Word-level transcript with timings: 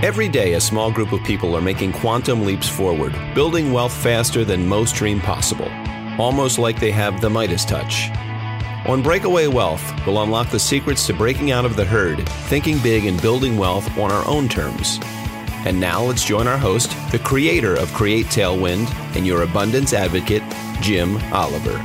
Every 0.00 0.28
day, 0.28 0.52
a 0.52 0.60
small 0.60 0.92
group 0.92 1.10
of 1.10 1.24
people 1.24 1.56
are 1.56 1.60
making 1.60 1.90
quantum 1.90 2.44
leaps 2.44 2.68
forward, 2.68 3.16
building 3.34 3.72
wealth 3.72 3.92
faster 3.92 4.44
than 4.44 4.64
most 4.64 4.94
dream 4.94 5.20
possible, 5.20 5.68
almost 6.20 6.56
like 6.56 6.78
they 6.78 6.92
have 6.92 7.20
the 7.20 7.28
Midas 7.28 7.64
touch. 7.64 8.08
On 8.86 9.02
Breakaway 9.02 9.48
Wealth, 9.48 9.82
we'll 10.06 10.22
unlock 10.22 10.50
the 10.50 10.60
secrets 10.60 11.04
to 11.08 11.14
breaking 11.14 11.50
out 11.50 11.64
of 11.64 11.74
the 11.74 11.84
herd, 11.84 12.24
thinking 12.46 12.78
big, 12.78 13.06
and 13.06 13.20
building 13.20 13.56
wealth 13.56 13.98
on 13.98 14.12
our 14.12 14.24
own 14.28 14.48
terms. 14.48 15.00
And 15.66 15.80
now 15.80 16.04
let's 16.04 16.24
join 16.24 16.46
our 16.46 16.58
host, 16.58 16.92
the 17.10 17.18
creator 17.18 17.74
of 17.74 17.92
Create 17.92 18.26
Tailwind 18.26 18.88
and 19.16 19.26
your 19.26 19.42
abundance 19.42 19.92
advocate, 19.92 20.44
Jim 20.80 21.16
Oliver. 21.32 21.76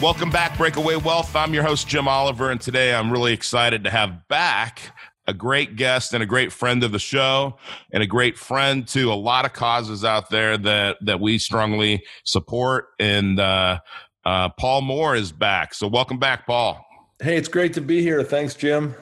Welcome 0.00 0.30
back, 0.30 0.56
Breakaway 0.56 0.94
Wealth. 0.94 1.34
I'm 1.34 1.52
your 1.52 1.64
host, 1.64 1.88
Jim 1.88 2.06
Oliver, 2.06 2.52
and 2.52 2.60
today 2.60 2.94
I'm 2.94 3.10
really 3.10 3.32
excited 3.32 3.82
to 3.82 3.90
have 3.90 4.28
back 4.28 4.92
a 5.26 5.34
great 5.34 5.76
guest 5.76 6.14
and 6.14 6.22
a 6.22 6.26
great 6.26 6.52
friend 6.52 6.84
of 6.84 6.92
the 6.92 6.98
show 6.98 7.56
and 7.92 8.02
a 8.02 8.06
great 8.06 8.38
friend 8.38 8.86
to 8.88 9.12
a 9.12 9.14
lot 9.14 9.44
of 9.44 9.52
causes 9.52 10.04
out 10.04 10.30
there 10.30 10.56
that 10.56 10.96
that 11.00 11.20
we 11.20 11.38
strongly 11.38 12.04
support 12.24 12.88
and 12.98 13.40
uh, 13.40 13.78
uh, 14.24 14.48
Paul 14.50 14.82
Moore 14.82 15.14
is 15.14 15.30
back. 15.32 15.72
So 15.72 15.86
welcome 15.86 16.18
back, 16.18 16.46
Paul. 16.46 16.84
Hey, 17.22 17.36
it's 17.36 17.48
great 17.48 17.72
to 17.74 17.80
be 17.80 18.02
here. 18.02 18.22
Thanks, 18.22 18.54
Jim. 18.54 18.94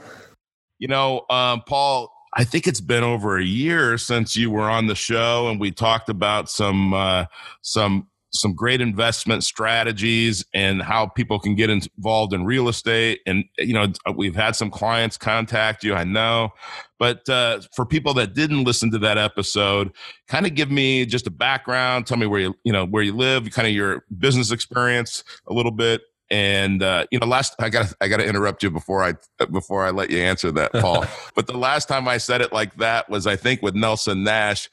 You 0.79 0.89
know, 0.89 1.25
um, 1.31 1.63
Paul, 1.67 2.13
I 2.35 2.45
think 2.45 2.67
it's 2.67 2.81
been 2.81 3.03
over 3.03 3.39
a 3.39 3.45
year 3.45 3.97
since 3.97 4.37
you 4.37 4.51
were 4.51 4.69
on 4.69 4.87
the 4.87 4.95
show, 4.95 5.49
and 5.49 5.59
we 5.59 5.71
talked 5.71 6.09
about 6.09 6.51
some 6.51 6.93
uh, 6.93 7.25
some 7.63 8.09
some 8.35 8.55
great 8.55 8.81
investment 8.81 9.45
strategies 9.45 10.45
and 10.53 10.83
how 10.83 11.07
people 11.07 11.39
can 11.39 11.55
get 11.55 11.71
involved 11.71 12.33
in 12.33 12.45
real 12.45 12.69
estate. 12.69 13.21
And, 13.27 13.45
you 13.59 13.73
know, 13.75 13.87
we've 14.15 14.35
had 14.35 14.57
some 14.57 14.71
clients 14.71 15.17
contact 15.17 15.85
you, 15.85 15.95
I 15.95 16.05
know. 16.05 16.51
But 16.99 17.29
uh, 17.29 17.61
for 17.75 17.87
people 17.87 18.15
that 18.15 18.35
didn't 18.35 18.65
listen 18.65 18.91
to 18.93 18.99
that 18.99 19.19
episode, 19.19 19.93
kind 20.29 20.47
of 20.47 20.55
give 20.55 20.71
me 20.71 21.07
just 21.07 21.27
a 21.27 21.31
background. 21.31 22.07
Tell 22.07 22.17
me 22.17 22.27
where 22.27 22.41
you, 22.41 22.55
you 22.65 22.73
know, 22.73 22.87
where 22.87 23.03
you 23.03 23.15
live, 23.15 23.51
kind 23.51 23.69
of 23.69 23.75
your 23.75 24.05
business 24.19 24.51
experience 24.51 25.23
a 25.49 25.53
little 25.53 25.73
bit, 25.73 26.03
and 26.35 26.83
uh, 26.83 27.07
you 27.13 27.21
know, 27.21 27.29
last 27.29 27.55
I 27.61 27.69
got 27.69 27.95
I 28.01 28.09
got 28.09 28.17
to 28.17 28.27
interrupt 28.27 28.65
you 28.65 28.71
before 28.71 29.05
I 29.05 29.15
before 29.53 29.87
I 29.87 29.91
let 29.91 30.11
you 30.11 30.19
answer 30.19 30.51
that, 30.51 30.73
Paul. 30.73 31.05
but 31.37 31.47
the 31.47 31.57
last 31.57 31.87
time 31.87 32.09
I 32.09 32.19
said 32.19 32.41
it 32.41 32.53
like 32.53 32.75
that 32.79 33.09
was 33.09 33.29
I 33.29 33.37
think 33.37 33.63
with 33.63 33.77
Nelson 33.77 34.25
Nash, 34.25 34.69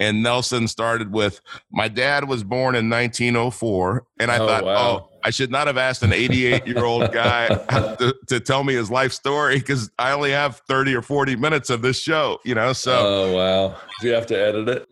and 0.00 0.24
Nelson 0.24 0.66
started 0.66 1.12
with, 1.12 1.40
"My 1.70 1.86
dad 1.86 2.28
was 2.28 2.42
born 2.42 2.74
in 2.74 2.90
1904," 2.90 4.04
and 4.18 4.28
I 4.28 4.38
oh, 4.38 4.46
thought, 4.48 4.64
wow. 4.64 4.76
"Oh, 4.76 5.08
I 5.22 5.30
should 5.30 5.52
not 5.52 5.68
have 5.68 5.76
asked 5.76 6.02
an 6.02 6.12
88 6.12 6.66
year 6.66 6.84
old 6.84 7.12
guy 7.12 7.46
to, 7.46 8.16
to, 8.26 8.40
tell 8.40 8.64
me 8.64 8.74
his 8.74 8.90
life 8.90 9.12
story 9.12 9.60
because 9.60 9.92
I 10.00 10.10
only 10.10 10.32
have 10.32 10.62
30 10.66 10.96
or 10.96 11.02
40 11.02 11.36
minutes 11.36 11.70
of 11.70 11.80
this 11.80 12.00
show." 12.00 12.40
You 12.44 12.56
know, 12.56 12.72
so 12.72 12.92
oh 12.92 13.32
wow, 13.36 13.76
do 14.00 14.08
you 14.08 14.14
have 14.14 14.26
to 14.26 14.36
edit 14.36 14.68
it? 14.68 14.88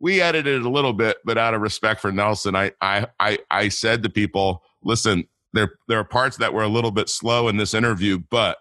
We 0.00 0.22
edited 0.22 0.62
it 0.62 0.64
a 0.64 0.70
little 0.70 0.94
bit, 0.94 1.18
but 1.22 1.36
out 1.36 1.52
of 1.52 1.60
respect 1.60 2.00
for 2.00 2.10
Nelson, 2.10 2.56
I 2.56 2.72
I 2.80 3.08
I, 3.20 3.38
I 3.50 3.68
said 3.68 4.02
to 4.04 4.08
people, 4.08 4.62
"Listen." 4.82 5.26
There 5.52 5.72
there 5.88 5.98
are 5.98 6.04
parts 6.04 6.36
that 6.38 6.52
were 6.52 6.62
a 6.62 6.68
little 6.68 6.90
bit 6.90 7.08
slow 7.08 7.48
in 7.48 7.56
this 7.56 7.74
interview, 7.74 8.18
but 8.30 8.58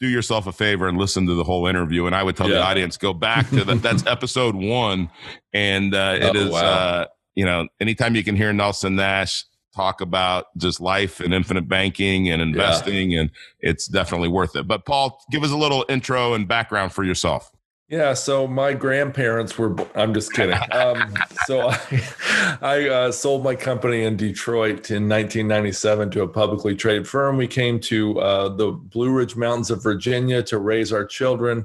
do 0.00 0.08
yourself 0.08 0.46
a 0.46 0.52
favor 0.52 0.88
and 0.88 0.98
listen 0.98 1.26
to 1.26 1.34
the 1.34 1.44
whole 1.44 1.66
interview. 1.66 2.06
And 2.06 2.14
I 2.14 2.22
would 2.22 2.36
tell 2.36 2.48
yeah. 2.48 2.56
the 2.56 2.62
audience 2.62 2.96
go 2.96 3.12
back 3.12 3.48
to 3.50 3.64
that. 3.64 3.76
That's 3.82 4.06
episode 4.06 4.54
one, 4.54 5.10
and 5.52 5.94
uh, 5.94 6.16
it 6.20 6.36
oh, 6.36 6.40
is 6.40 6.50
wow. 6.50 6.60
uh, 6.60 7.06
you 7.34 7.44
know 7.44 7.68
anytime 7.80 8.14
you 8.14 8.24
can 8.24 8.36
hear 8.36 8.52
Nelson 8.52 8.96
Nash 8.96 9.44
talk 9.74 10.00
about 10.00 10.46
just 10.56 10.80
life 10.80 11.20
and 11.20 11.34
infinite 11.34 11.68
banking 11.68 12.30
and 12.30 12.40
investing, 12.40 13.10
yeah. 13.10 13.20
and 13.20 13.30
it's 13.60 13.86
definitely 13.86 14.28
worth 14.28 14.56
it. 14.56 14.66
But 14.66 14.86
Paul, 14.86 15.22
give 15.30 15.44
us 15.44 15.50
a 15.50 15.56
little 15.56 15.84
intro 15.88 16.34
and 16.34 16.48
background 16.48 16.92
for 16.92 17.04
yourself. 17.04 17.52
Yeah, 17.88 18.14
so 18.14 18.48
my 18.48 18.72
grandparents 18.72 19.56
were. 19.56 19.76
I'm 19.94 20.12
just 20.12 20.32
kidding. 20.32 20.58
Um, 20.72 21.14
so 21.46 21.68
I, 21.68 22.58
I 22.60 22.88
uh, 22.88 23.12
sold 23.12 23.44
my 23.44 23.54
company 23.54 24.02
in 24.02 24.16
Detroit 24.16 24.90
in 24.90 25.08
1997 25.08 26.10
to 26.10 26.22
a 26.22 26.28
publicly 26.28 26.74
traded 26.74 27.06
firm. 27.06 27.36
We 27.36 27.46
came 27.46 27.78
to 27.80 28.18
uh, 28.18 28.48
the 28.48 28.72
Blue 28.72 29.12
Ridge 29.12 29.36
Mountains 29.36 29.70
of 29.70 29.84
Virginia 29.84 30.42
to 30.44 30.58
raise 30.58 30.92
our 30.92 31.04
children, 31.04 31.64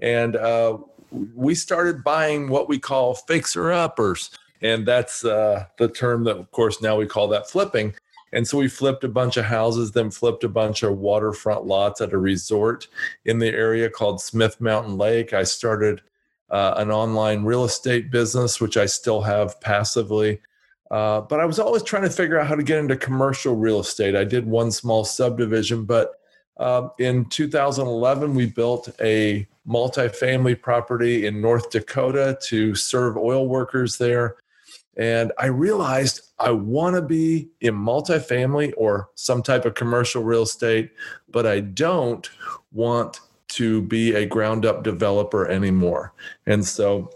and 0.00 0.36
uh, 0.36 0.76
we 1.34 1.54
started 1.54 2.04
buying 2.04 2.48
what 2.48 2.68
we 2.68 2.78
call 2.78 3.14
fixer 3.14 3.72
uppers, 3.72 4.36
and 4.60 4.86
that's 4.86 5.24
uh, 5.24 5.64
the 5.78 5.88
term 5.88 6.24
that, 6.24 6.36
of 6.36 6.50
course, 6.50 6.82
now 6.82 6.96
we 6.96 7.06
call 7.06 7.26
that 7.28 7.48
flipping. 7.48 7.94
And 8.34 8.46
so 8.46 8.58
we 8.58 8.68
flipped 8.68 9.04
a 9.04 9.08
bunch 9.08 9.36
of 9.36 9.44
houses, 9.44 9.92
then 9.92 10.10
flipped 10.10 10.44
a 10.44 10.48
bunch 10.48 10.82
of 10.82 10.98
waterfront 10.98 11.66
lots 11.66 12.00
at 12.00 12.12
a 12.12 12.18
resort 12.18 12.88
in 13.24 13.38
the 13.38 13.48
area 13.48 13.88
called 13.88 14.20
Smith 14.20 14.60
Mountain 14.60 14.98
Lake. 14.98 15.32
I 15.32 15.44
started 15.44 16.02
uh, 16.50 16.74
an 16.76 16.90
online 16.90 17.44
real 17.44 17.64
estate 17.64 18.10
business, 18.10 18.60
which 18.60 18.76
I 18.76 18.86
still 18.86 19.22
have 19.22 19.60
passively. 19.60 20.40
Uh, 20.90 21.20
but 21.20 21.40
I 21.40 21.44
was 21.44 21.58
always 21.58 21.82
trying 21.82 22.02
to 22.02 22.10
figure 22.10 22.38
out 22.38 22.46
how 22.46 22.56
to 22.56 22.62
get 22.62 22.78
into 22.78 22.96
commercial 22.96 23.56
real 23.56 23.80
estate. 23.80 24.16
I 24.16 24.24
did 24.24 24.46
one 24.46 24.70
small 24.70 25.04
subdivision, 25.04 25.84
but 25.84 26.20
uh, 26.58 26.88
in 26.98 27.24
2011, 27.26 28.34
we 28.34 28.46
built 28.46 28.88
a 29.00 29.46
multifamily 29.66 30.60
property 30.60 31.26
in 31.26 31.40
North 31.40 31.70
Dakota 31.70 32.38
to 32.42 32.74
serve 32.74 33.16
oil 33.16 33.48
workers 33.48 33.96
there. 33.96 34.36
And 34.96 35.32
I 35.38 35.46
realized 35.46 36.20
I 36.38 36.50
want 36.52 36.96
to 36.96 37.02
be 37.02 37.48
in 37.60 37.74
multifamily 37.74 38.72
or 38.76 39.10
some 39.14 39.42
type 39.42 39.64
of 39.64 39.74
commercial 39.74 40.22
real 40.22 40.42
estate, 40.42 40.92
but 41.28 41.46
I 41.46 41.60
don't 41.60 42.28
want 42.72 43.20
to 43.48 43.82
be 43.82 44.14
a 44.14 44.26
ground 44.26 44.66
up 44.66 44.82
developer 44.82 45.46
anymore. 45.46 46.12
And 46.46 46.64
so 46.64 47.10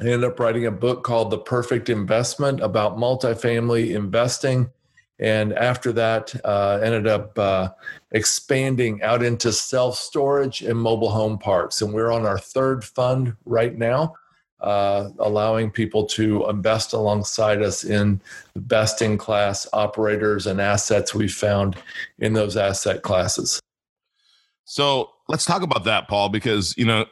I 0.00 0.04
ended 0.04 0.24
up 0.24 0.40
writing 0.40 0.66
a 0.66 0.70
book 0.70 1.04
called 1.04 1.30
The 1.30 1.38
Perfect 1.38 1.88
Investment 1.88 2.60
about 2.60 2.98
multifamily 2.98 3.94
investing. 3.94 4.70
And 5.18 5.54
after 5.54 5.92
that, 5.92 6.34
uh, 6.44 6.78
ended 6.82 7.06
up 7.06 7.38
uh, 7.38 7.70
expanding 8.10 9.02
out 9.02 9.22
into 9.22 9.52
self 9.52 9.96
storage 9.96 10.60
and 10.60 10.78
mobile 10.78 11.10
home 11.10 11.38
parks. 11.38 11.80
And 11.80 11.94
we're 11.94 12.12
on 12.12 12.26
our 12.26 12.38
third 12.38 12.84
fund 12.84 13.34
right 13.46 13.76
now 13.76 14.14
uh, 14.60 15.10
allowing 15.18 15.70
people 15.70 16.06
to 16.06 16.48
invest 16.48 16.92
alongside 16.92 17.62
us 17.62 17.84
in 17.84 18.20
the 18.54 18.60
best 18.60 19.02
in 19.02 19.18
class 19.18 19.66
operators 19.72 20.46
and 20.46 20.60
assets 20.60 21.14
we 21.14 21.28
found 21.28 21.76
in 22.18 22.32
those 22.32 22.56
asset 22.56 23.02
classes. 23.02 23.60
So 24.64 25.10
let's 25.28 25.44
talk 25.44 25.62
about 25.62 25.84
that, 25.84 26.08
Paul, 26.08 26.28
because, 26.28 26.74
you 26.76 26.84
know, 26.84 27.06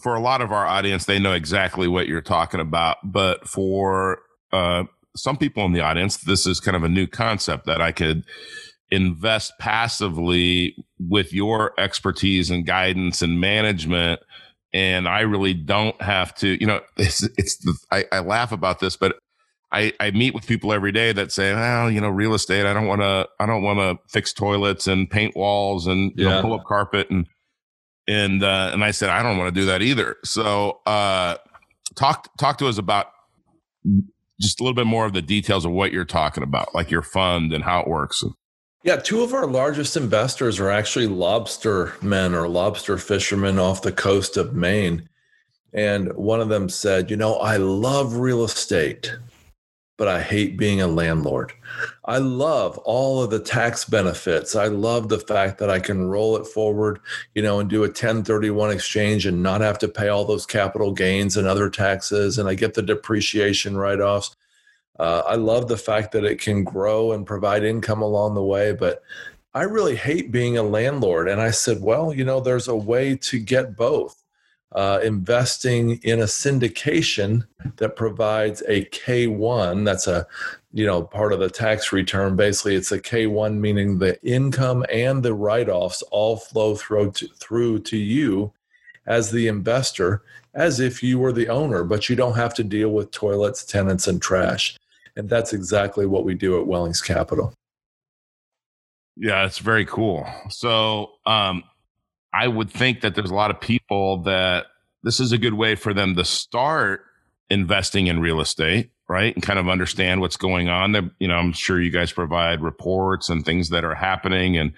for 0.00 0.14
a 0.14 0.20
lot 0.20 0.40
of 0.40 0.52
our 0.52 0.66
audience, 0.66 1.04
they 1.04 1.18
know 1.18 1.32
exactly 1.32 1.88
what 1.88 2.06
you're 2.06 2.20
talking 2.20 2.60
about. 2.60 2.98
But 3.04 3.48
for 3.48 4.20
uh, 4.52 4.84
some 5.16 5.36
people 5.36 5.64
in 5.64 5.72
the 5.72 5.80
audience, 5.80 6.18
this 6.18 6.46
is 6.46 6.60
kind 6.60 6.76
of 6.76 6.84
a 6.84 6.88
new 6.88 7.06
concept 7.06 7.66
that 7.66 7.80
I 7.80 7.92
could 7.92 8.24
invest 8.90 9.52
passively 9.58 10.76
with 10.98 11.32
your 11.32 11.72
expertise 11.78 12.50
and 12.50 12.66
guidance 12.66 13.22
and 13.22 13.40
management 13.40 14.20
and 14.72 15.08
I 15.08 15.20
really 15.20 15.54
don't 15.54 16.00
have 16.00 16.34
to, 16.36 16.60
you 16.60 16.66
know, 16.66 16.80
it's, 16.96 17.22
it's 17.36 17.56
the, 17.58 17.76
I, 17.90 18.04
I 18.12 18.20
laugh 18.20 18.52
about 18.52 18.80
this, 18.80 18.96
but 18.96 19.16
I, 19.70 19.92
I 20.00 20.10
meet 20.10 20.34
with 20.34 20.46
people 20.46 20.72
every 20.72 20.92
day 20.92 21.12
that 21.12 21.32
say, 21.32 21.54
well, 21.54 21.90
you 21.90 22.00
know, 22.00 22.10
real 22.10 22.34
estate, 22.34 22.66
I 22.66 22.74
don't 22.74 22.86
want 22.86 23.00
to, 23.00 23.26
I 23.40 23.46
don't 23.46 23.62
want 23.62 23.78
to 23.78 23.98
fix 24.12 24.32
toilets 24.32 24.86
and 24.86 25.10
paint 25.10 25.34
walls 25.34 25.86
and 25.86 26.12
you 26.14 26.26
yeah. 26.26 26.36
know, 26.36 26.42
pull 26.42 26.54
up 26.54 26.64
carpet. 26.64 27.10
And, 27.10 27.26
and, 28.06 28.42
uh, 28.42 28.70
and 28.72 28.84
I 28.84 28.90
said, 28.90 29.08
I 29.08 29.22
don't 29.22 29.38
want 29.38 29.54
to 29.54 29.60
do 29.60 29.66
that 29.66 29.80
either. 29.80 30.16
So, 30.24 30.80
uh, 30.84 31.36
talk, 31.94 32.28
talk 32.38 32.58
to 32.58 32.66
us 32.66 32.76
about 32.76 33.06
just 34.40 34.60
a 34.60 34.62
little 34.62 34.74
bit 34.74 34.86
more 34.86 35.06
of 35.06 35.14
the 35.14 35.22
details 35.22 35.64
of 35.64 35.70
what 35.70 35.92
you're 35.92 36.04
talking 36.04 36.42
about, 36.42 36.74
like 36.74 36.90
your 36.90 37.02
fund 37.02 37.52
and 37.54 37.64
how 37.64 37.80
it 37.80 37.88
works. 37.88 38.22
Yeah, 38.84 38.96
two 38.96 39.22
of 39.22 39.32
our 39.32 39.46
largest 39.46 39.96
investors 39.96 40.58
are 40.58 40.70
actually 40.70 41.06
lobster 41.06 41.94
men 42.02 42.34
or 42.34 42.48
lobster 42.48 42.98
fishermen 42.98 43.60
off 43.60 43.82
the 43.82 43.92
coast 43.92 44.36
of 44.36 44.54
Maine. 44.54 45.08
And 45.72 46.12
one 46.14 46.40
of 46.40 46.48
them 46.48 46.68
said, 46.68 47.08
You 47.08 47.16
know, 47.16 47.36
I 47.36 47.58
love 47.58 48.16
real 48.16 48.42
estate, 48.42 49.16
but 49.96 50.08
I 50.08 50.20
hate 50.20 50.58
being 50.58 50.80
a 50.82 50.88
landlord. 50.88 51.52
I 52.06 52.18
love 52.18 52.76
all 52.78 53.22
of 53.22 53.30
the 53.30 53.38
tax 53.38 53.84
benefits. 53.84 54.56
I 54.56 54.66
love 54.66 55.08
the 55.08 55.20
fact 55.20 55.58
that 55.58 55.70
I 55.70 55.78
can 55.78 56.08
roll 56.08 56.36
it 56.36 56.48
forward, 56.48 56.98
you 57.36 57.42
know, 57.42 57.60
and 57.60 57.70
do 57.70 57.84
a 57.84 57.86
1031 57.86 58.72
exchange 58.72 59.26
and 59.26 59.44
not 59.44 59.60
have 59.60 59.78
to 59.78 59.88
pay 59.88 60.08
all 60.08 60.24
those 60.24 60.44
capital 60.44 60.92
gains 60.92 61.36
and 61.36 61.46
other 61.46 61.70
taxes. 61.70 62.36
And 62.36 62.48
I 62.48 62.54
get 62.54 62.74
the 62.74 62.82
depreciation 62.82 63.76
write 63.76 64.00
offs. 64.00 64.34
Uh, 65.02 65.24
I 65.26 65.34
love 65.34 65.66
the 65.66 65.76
fact 65.76 66.12
that 66.12 66.24
it 66.24 66.38
can 66.40 66.62
grow 66.62 67.10
and 67.10 67.26
provide 67.26 67.64
income 67.64 68.02
along 68.02 68.34
the 68.34 68.44
way, 68.44 68.70
but 68.70 69.02
I 69.52 69.64
really 69.64 69.96
hate 69.96 70.30
being 70.30 70.56
a 70.56 70.62
landlord. 70.62 71.28
And 71.28 71.40
I 71.40 71.50
said, 71.50 71.82
well, 71.82 72.14
you 72.14 72.24
know, 72.24 72.38
there's 72.38 72.68
a 72.68 72.76
way 72.76 73.16
to 73.16 73.40
get 73.40 73.76
both. 73.76 74.22
Uh, 74.70 75.00
investing 75.02 75.98
in 76.04 76.20
a 76.20 76.26
syndication 76.26 77.44
that 77.78 77.96
provides 77.96 78.62
a 78.68 78.84
K1, 78.86 79.84
that's 79.84 80.06
a 80.06 80.24
you 80.72 80.86
know 80.86 81.02
part 81.02 81.32
of 81.32 81.40
the 81.40 81.50
tax 81.50 81.92
return 81.92 82.34
basically 82.34 82.74
it's 82.74 82.90
a 82.90 82.98
k1 82.98 83.58
meaning 83.58 83.98
the 83.98 84.18
income 84.24 84.82
and 84.90 85.22
the 85.22 85.34
write-offs 85.34 86.00
all 86.10 86.38
flow 86.38 86.74
through 86.74 87.10
to, 87.10 87.28
through 87.38 87.78
to 87.78 87.98
you 87.98 88.50
as 89.06 89.30
the 89.30 89.48
investor 89.48 90.22
as 90.54 90.80
if 90.80 91.02
you 91.02 91.18
were 91.18 91.32
the 91.32 91.48
owner, 91.48 91.82
but 91.84 92.08
you 92.08 92.16
don't 92.16 92.36
have 92.36 92.54
to 92.54 92.64
deal 92.64 92.90
with 92.90 93.10
toilets, 93.10 93.64
tenants, 93.64 94.06
and 94.06 94.20
trash. 94.20 94.76
And 95.16 95.28
that's 95.28 95.52
exactly 95.52 96.06
what 96.06 96.24
we 96.24 96.34
do 96.34 96.58
at 96.60 96.66
Wellings 96.66 97.02
Capital. 97.02 97.52
Yeah, 99.16 99.44
it's 99.44 99.58
very 99.58 99.84
cool. 99.84 100.26
So, 100.48 101.12
um, 101.26 101.64
I 102.32 102.48
would 102.48 102.70
think 102.70 103.02
that 103.02 103.14
there's 103.14 103.30
a 103.30 103.34
lot 103.34 103.50
of 103.50 103.60
people 103.60 104.22
that 104.22 104.66
this 105.02 105.20
is 105.20 105.32
a 105.32 105.38
good 105.38 105.54
way 105.54 105.74
for 105.74 105.92
them 105.92 106.16
to 106.16 106.24
start 106.24 107.04
investing 107.50 108.06
in 108.06 108.20
real 108.20 108.40
estate, 108.40 108.90
right? 109.08 109.34
And 109.34 109.42
kind 109.42 109.58
of 109.58 109.68
understand 109.68 110.22
what's 110.22 110.38
going 110.38 110.68
on. 110.68 110.92
There, 110.92 111.10
you 111.18 111.28
know, 111.28 111.36
I'm 111.36 111.52
sure 111.52 111.80
you 111.80 111.90
guys 111.90 112.10
provide 112.12 112.62
reports 112.62 113.28
and 113.28 113.44
things 113.44 113.68
that 113.68 113.84
are 113.84 113.94
happening 113.94 114.56
and 114.56 114.72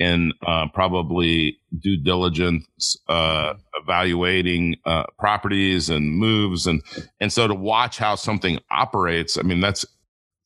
and 0.00 0.32
uh, 0.46 0.68
probably 0.72 1.58
due 1.76 1.96
diligence 1.96 2.96
uh, 3.08 3.54
evaluating 3.88 4.76
uh, 4.84 5.04
properties 5.18 5.88
and 5.88 6.12
moves 6.12 6.66
and 6.66 6.82
and 7.20 7.32
so 7.32 7.48
to 7.48 7.54
watch 7.54 7.96
how 7.96 8.14
something 8.14 8.58
operates 8.70 9.38
i 9.38 9.42
mean 9.42 9.60
that's 9.60 9.86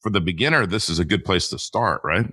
for 0.00 0.10
the 0.10 0.20
beginner 0.20 0.64
this 0.64 0.88
is 0.88 1.00
a 1.00 1.04
good 1.04 1.24
place 1.24 1.48
to 1.48 1.58
start 1.58 2.00
right? 2.04 2.26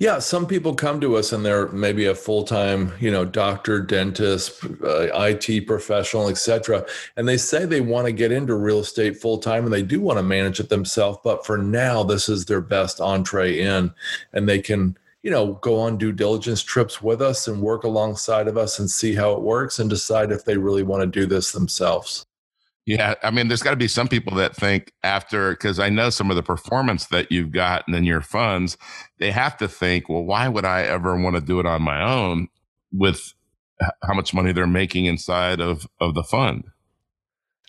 Yeah 0.00 0.20
some 0.20 0.46
people 0.46 0.76
come 0.76 1.00
to 1.00 1.16
us 1.16 1.32
and 1.32 1.44
they're 1.44 1.68
maybe 1.68 2.06
a 2.06 2.14
full-time 2.14 2.92
you 3.00 3.10
know 3.10 3.24
doctor 3.24 3.80
dentist 3.80 4.64
uh, 4.84 5.08
it 5.12 5.66
professional 5.66 6.28
etc 6.28 6.84
and 7.16 7.26
they 7.26 7.36
say 7.36 7.64
they 7.64 7.80
want 7.80 8.06
to 8.06 8.12
get 8.12 8.32
into 8.32 8.54
real 8.54 8.78
estate 8.78 9.16
full-time 9.16 9.64
and 9.64 9.72
they 9.72 9.82
do 9.82 10.00
want 10.00 10.18
to 10.18 10.22
manage 10.22 10.60
it 10.60 10.68
themselves 10.68 11.18
but 11.24 11.44
for 11.44 11.58
now 11.58 12.04
this 12.04 12.28
is 12.28 12.44
their 12.44 12.60
best 12.60 13.00
entree 13.00 13.58
in 13.60 13.92
and 14.32 14.48
they 14.48 14.60
can 14.60 14.96
you 15.22 15.30
know, 15.30 15.54
go 15.54 15.78
on 15.78 15.98
due 15.98 16.12
diligence 16.12 16.62
trips 16.62 17.02
with 17.02 17.20
us 17.20 17.48
and 17.48 17.60
work 17.60 17.84
alongside 17.84 18.48
of 18.48 18.56
us 18.56 18.78
and 18.78 18.90
see 18.90 19.14
how 19.14 19.32
it 19.32 19.42
works 19.42 19.78
and 19.78 19.90
decide 19.90 20.30
if 20.30 20.44
they 20.44 20.56
really 20.56 20.82
want 20.82 21.02
to 21.02 21.06
do 21.06 21.26
this 21.26 21.52
themselves. 21.52 22.24
Yeah, 22.86 23.16
I 23.22 23.30
mean, 23.30 23.48
there's 23.48 23.62
got 23.62 23.72
to 23.72 23.76
be 23.76 23.86
some 23.86 24.08
people 24.08 24.34
that 24.36 24.56
think 24.56 24.92
after, 25.02 25.50
because 25.50 25.78
I 25.78 25.90
know 25.90 26.08
some 26.08 26.30
of 26.30 26.36
the 26.36 26.42
performance 26.42 27.06
that 27.08 27.30
you've 27.30 27.52
gotten 27.52 27.94
in 27.94 28.04
your 28.04 28.22
funds, 28.22 28.78
they 29.18 29.30
have 29.30 29.58
to 29.58 29.68
think, 29.68 30.08
well, 30.08 30.24
why 30.24 30.48
would 30.48 30.64
I 30.64 30.82
ever 30.84 31.14
want 31.20 31.36
to 31.36 31.42
do 31.42 31.60
it 31.60 31.66
on 31.66 31.82
my 31.82 32.02
own 32.02 32.48
with 32.90 33.34
how 34.02 34.14
much 34.14 34.32
money 34.32 34.52
they're 34.52 34.66
making 34.66 35.04
inside 35.04 35.60
of 35.60 35.86
of 36.00 36.14
the 36.14 36.22
fund? 36.22 36.64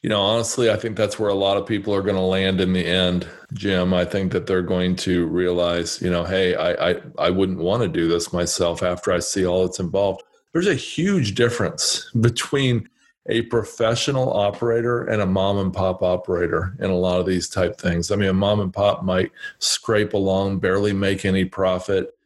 You 0.01 0.10
know, 0.10 0.22
honestly, 0.22 0.72
I 0.72 0.78
think 0.78 0.96
that's 0.96 1.19
where 1.19 1.30
a 1.30 1.36
lot 1.36 1.57
of 1.57 1.66
people 1.66 1.94
are 1.94 2.01
going 2.01 2.16
to 2.16 2.22
land 2.22 2.62
in 2.62 2.72
the 2.72 2.86
end, 2.86 3.28
Jim. 3.54 3.94
I 3.94 4.06
think 4.06 4.31
that 4.31 4.48
they're 4.48 4.62
going 4.62 4.96
to 4.98 5.25
realize, 5.28 6.01
you 6.01 6.10
know, 6.10 6.24
hey, 6.24 6.56
I 6.56 6.92
I, 6.92 7.01
I 7.18 7.30
wouldn't 7.30 7.60
want 7.60 7.84
to 7.84 7.90
do 7.90 8.07
this 8.07 8.31
myself 8.31 8.81
after 8.81 9.12
I 9.12 9.19
see 9.19 9.46
all 9.46 9.66
that's 9.66 9.80
involved. 9.80 10.24
There's 10.54 10.68
a 10.68 10.75
huge 10.75 11.36
difference 11.36 12.10
between 12.22 12.88
a 13.28 13.42
professional 13.44 14.31
operator 14.34 15.04
and 15.04 15.22
a 15.22 15.25
mom 15.25 15.57
and 15.57 15.74
pop 15.74 16.02
operator 16.02 16.75
in 16.80 16.90
a 16.90 16.95
lot 16.95 17.19
of 17.19 17.25
these 17.25 17.50
type 17.50 17.78
things. 17.80 18.10
I 18.10 18.16
mean, 18.16 18.30
a 18.30 18.34
mom 18.34 18.60
and 18.60 18.74
pop 18.74 19.04
might 19.04 19.31
scrape 19.60 20.13
along, 20.13 20.60
barely 20.60 20.94
make 20.94 21.25
any 21.25 21.45
profit, 21.45 22.18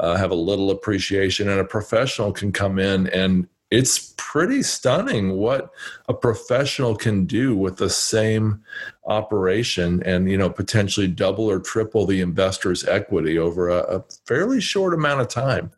uh, 0.00 0.16
have 0.16 0.32
a 0.32 0.34
little 0.34 0.70
appreciation, 0.70 1.48
and 1.48 1.60
a 1.60 1.64
professional 1.64 2.32
can 2.32 2.52
come 2.52 2.78
in 2.78 3.06
and 3.08 3.48
it's 3.70 4.14
pretty 4.16 4.62
stunning 4.62 5.36
what 5.36 5.70
a 6.08 6.14
professional 6.14 6.96
can 6.96 7.24
do 7.24 7.56
with 7.56 7.76
the 7.76 7.90
same 7.90 8.62
operation 9.04 10.02
and 10.04 10.30
you 10.30 10.36
know 10.36 10.50
potentially 10.50 11.06
double 11.06 11.48
or 11.48 11.60
triple 11.60 12.06
the 12.06 12.20
investor's 12.20 12.84
equity 12.86 13.38
over 13.38 13.68
a, 13.68 13.98
a, 13.98 14.04
fairly 14.26 14.60
short 14.60 14.92
amount 14.92 15.20
of 15.20 15.28
time. 15.28 15.70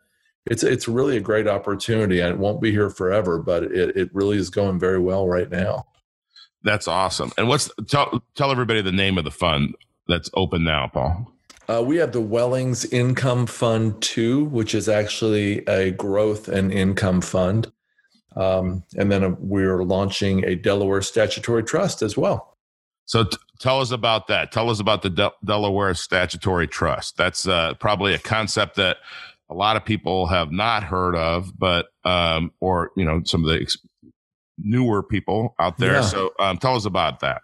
It's 0.46 0.62
it's 0.62 0.88
really 0.88 1.16
a 1.16 1.20
great 1.20 1.46
opportunity 1.46 2.20
and 2.20 2.30
it 2.30 2.38
won't 2.38 2.62
be 2.62 2.70
here 2.70 2.90
forever 2.90 3.38
but 3.38 3.64
it, 3.64 3.96
it 3.96 4.14
really 4.14 4.38
is 4.38 4.50
going 4.50 4.78
very 4.78 4.98
well 4.98 5.28
right 5.28 5.50
now. 5.50 5.86
That's 6.64 6.88
awesome. 6.88 7.32
And 7.36 7.48
what's 7.48 7.70
tell 7.88 8.22
tell 8.34 8.50
everybody 8.50 8.80
the 8.80 8.92
name 8.92 9.18
of 9.18 9.24
the 9.24 9.30
fund 9.30 9.74
that's 10.08 10.30
open 10.34 10.64
now 10.64 10.88
paul. 10.92 11.28
Uh, 11.68 11.80
we 11.80 11.96
have 11.96 12.10
the 12.10 12.20
Wellings 12.20 12.84
Income 12.86 13.46
Fund 13.46 14.02
2, 14.02 14.46
which 14.46 14.74
is 14.74 14.88
actually 14.88 15.58
a 15.68 15.92
growth 15.92 16.48
and 16.48 16.72
income 16.72 17.20
fund. 17.20 17.70
Um, 18.36 18.84
and 18.96 19.10
then 19.10 19.24
uh, 19.24 19.34
we're 19.38 19.82
launching 19.84 20.44
a 20.44 20.54
Delaware 20.54 21.02
statutory 21.02 21.62
trust 21.62 22.02
as 22.02 22.16
well. 22.16 22.56
So 23.04 23.24
t- 23.24 23.36
tell 23.60 23.80
us 23.80 23.90
about 23.90 24.28
that. 24.28 24.52
Tell 24.52 24.70
us 24.70 24.80
about 24.80 25.02
the 25.02 25.10
De- 25.10 25.32
Delaware 25.44 25.94
statutory 25.94 26.66
trust. 26.66 27.16
That's 27.16 27.46
uh, 27.46 27.74
probably 27.74 28.14
a 28.14 28.18
concept 28.18 28.76
that 28.76 28.98
a 29.50 29.54
lot 29.54 29.76
of 29.76 29.84
people 29.84 30.26
have 30.28 30.50
not 30.50 30.82
heard 30.82 31.14
of, 31.14 31.58
but 31.58 31.86
um, 32.04 32.52
or 32.60 32.90
you 32.96 33.04
know 33.04 33.22
some 33.24 33.44
of 33.44 33.50
the 33.50 33.60
ex- 33.60 33.76
newer 34.58 35.02
people 35.02 35.54
out 35.58 35.78
there. 35.78 35.94
Yeah. 35.94 36.00
So 36.02 36.30
um, 36.38 36.58
tell 36.58 36.76
us 36.76 36.84
about 36.84 37.20
that. 37.20 37.42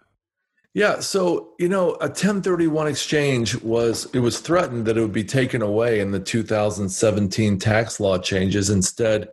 Yeah, 0.75 0.99
so 0.99 1.53
you 1.57 1.67
know, 1.67 1.93
a 1.95 2.07
1031 2.07 2.87
exchange 2.87 3.59
was 3.61 4.07
it 4.13 4.19
was 4.19 4.39
threatened 4.39 4.85
that 4.85 4.97
it 4.97 5.01
would 5.01 5.11
be 5.11 5.23
taken 5.23 5.63
away 5.63 5.99
in 5.99 6.11
the 6.11 6.19
2017 6.19 7.57
tax 7.57 7.99
law 7.99 8.19
changes. 8.19 8.69
Instead, 8.69 9.29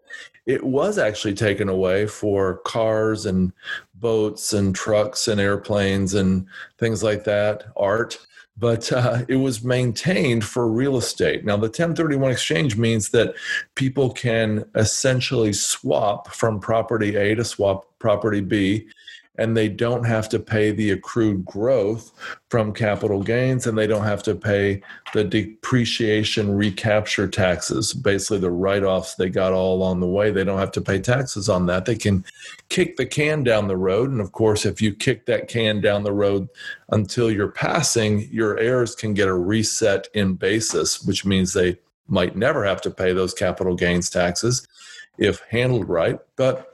it 0.47 0.65
was 0.65 0.97
actually 0.97 1.35
taken 1.35 1.69
away 1.69 2.07
for 2.07 2.59
cars 2.65 3.27
and 3.27 3.53
boats 3.95 4.55
and 4.55 4.75
trucks 4.75 5.29
and 5.29 5.41
airplanes 5.41 6.15
and 6.15 6.47
things 6.79 7.03
like 7.03 7.25
that, 7.25 7.65
art. 7.77 8.19
But 8.57 8.91
uh, 8.91 9.25
it 9.29 9.37
was 9.37 9.63
maintained 9.63 10.43
for 10.43 10.67
real 10.67 10.97
estate. 10.97 11.45
Now, 11.45 11.57
the 11.57 11.67
1031 11.67 12.31
exchange 12.31 12.79
means 12.79 13.11
that 13.11 13.35
people 13.75 14.11
can 14.11 14.65
essentially 14.75 15.53
swap 15.53 16.29
from 16.29 16.61
property 16.61 17.17
A 17.17 17.35
to 17.35 17.45
swap 17.45 17.87
property 17.99 18.41
B 18.41 18.89
and 19.39 19.57
they 19.57 19.69
don't 19.69 20.05
have 20.05 20.29
to 20.29 20.39
pay 20.39 20.71
the 20.71 20.91
accrued 20.91 21.45
growth 21.45 22.13
from 22.51 22.73
capital 22.73 23.23
gains 23.23 23.67
and 23.67 23.77
they 23.77 23.87
don't 23.87 24.05
have 24.05 24.23
to 24.23 24.35
pay 24.35 24.81
the 25.13 25.25
depreciation 25.25 26.55
recapture 26.55 27.29
taxes 27.29 27.93
basically 27.93 28.39
the 28.39 28.51
write-offs 28.51 29.15
they 29.15 29.29
got 29.29 29.53
all 29.53 29.75
along 29.75 30.01
the 30.01 30.07
way. 30.07 30.31
They 30.31 30.45
don't 30.45 30.59
have 30.59 30.73
to 30.73 30.81
pay 30.81 31.01
taxes 31.01 31.49
on 31.49 31.67
that. 31.67 31.85
They 31.85 31.97
can 31.97 32.25
kick 32.69 32.97
the 32.97 33.07
can 33.07 33.43
down 33.43 33.69
the 33.69 33.77
road 33.77 34.11
and 34.11 34.21
of 34.21 34.33
course 34.33 34.65
if 34.65 34.81
you 34.81 34.95
kick 34.95 35.27
that 35.27 35.49
can 35.49 35.81
down 35.81 36.03
the 36.03 36.13
road 36.13 36.49
until 36.91 37.31
you're 37.31 37.49
passing 37.49 38.29
your 38.31 38.59
heirs 38.59 38.95
can 38.95 39.15
get 39.15 39.29
a 39.29 39.35
reset 39.35 40.09
in 40.15 40.35
basis 40.35 41.03
which 41.03 41.25
means 41.25 41.53
they 41.53 41.79
might 42.09 42.37
never 42.37 42.65
have 42.65 42.81
to 42.81 42.91
pay 42.91 43.13
those 43.13 43.35
capital 43.35 43.75
gains 43.75 44.09
taxes 44.09 44.67
if 45.19 45.41
handled 45.51 45.89
right. 45.89 46.19
But 46.37 46.73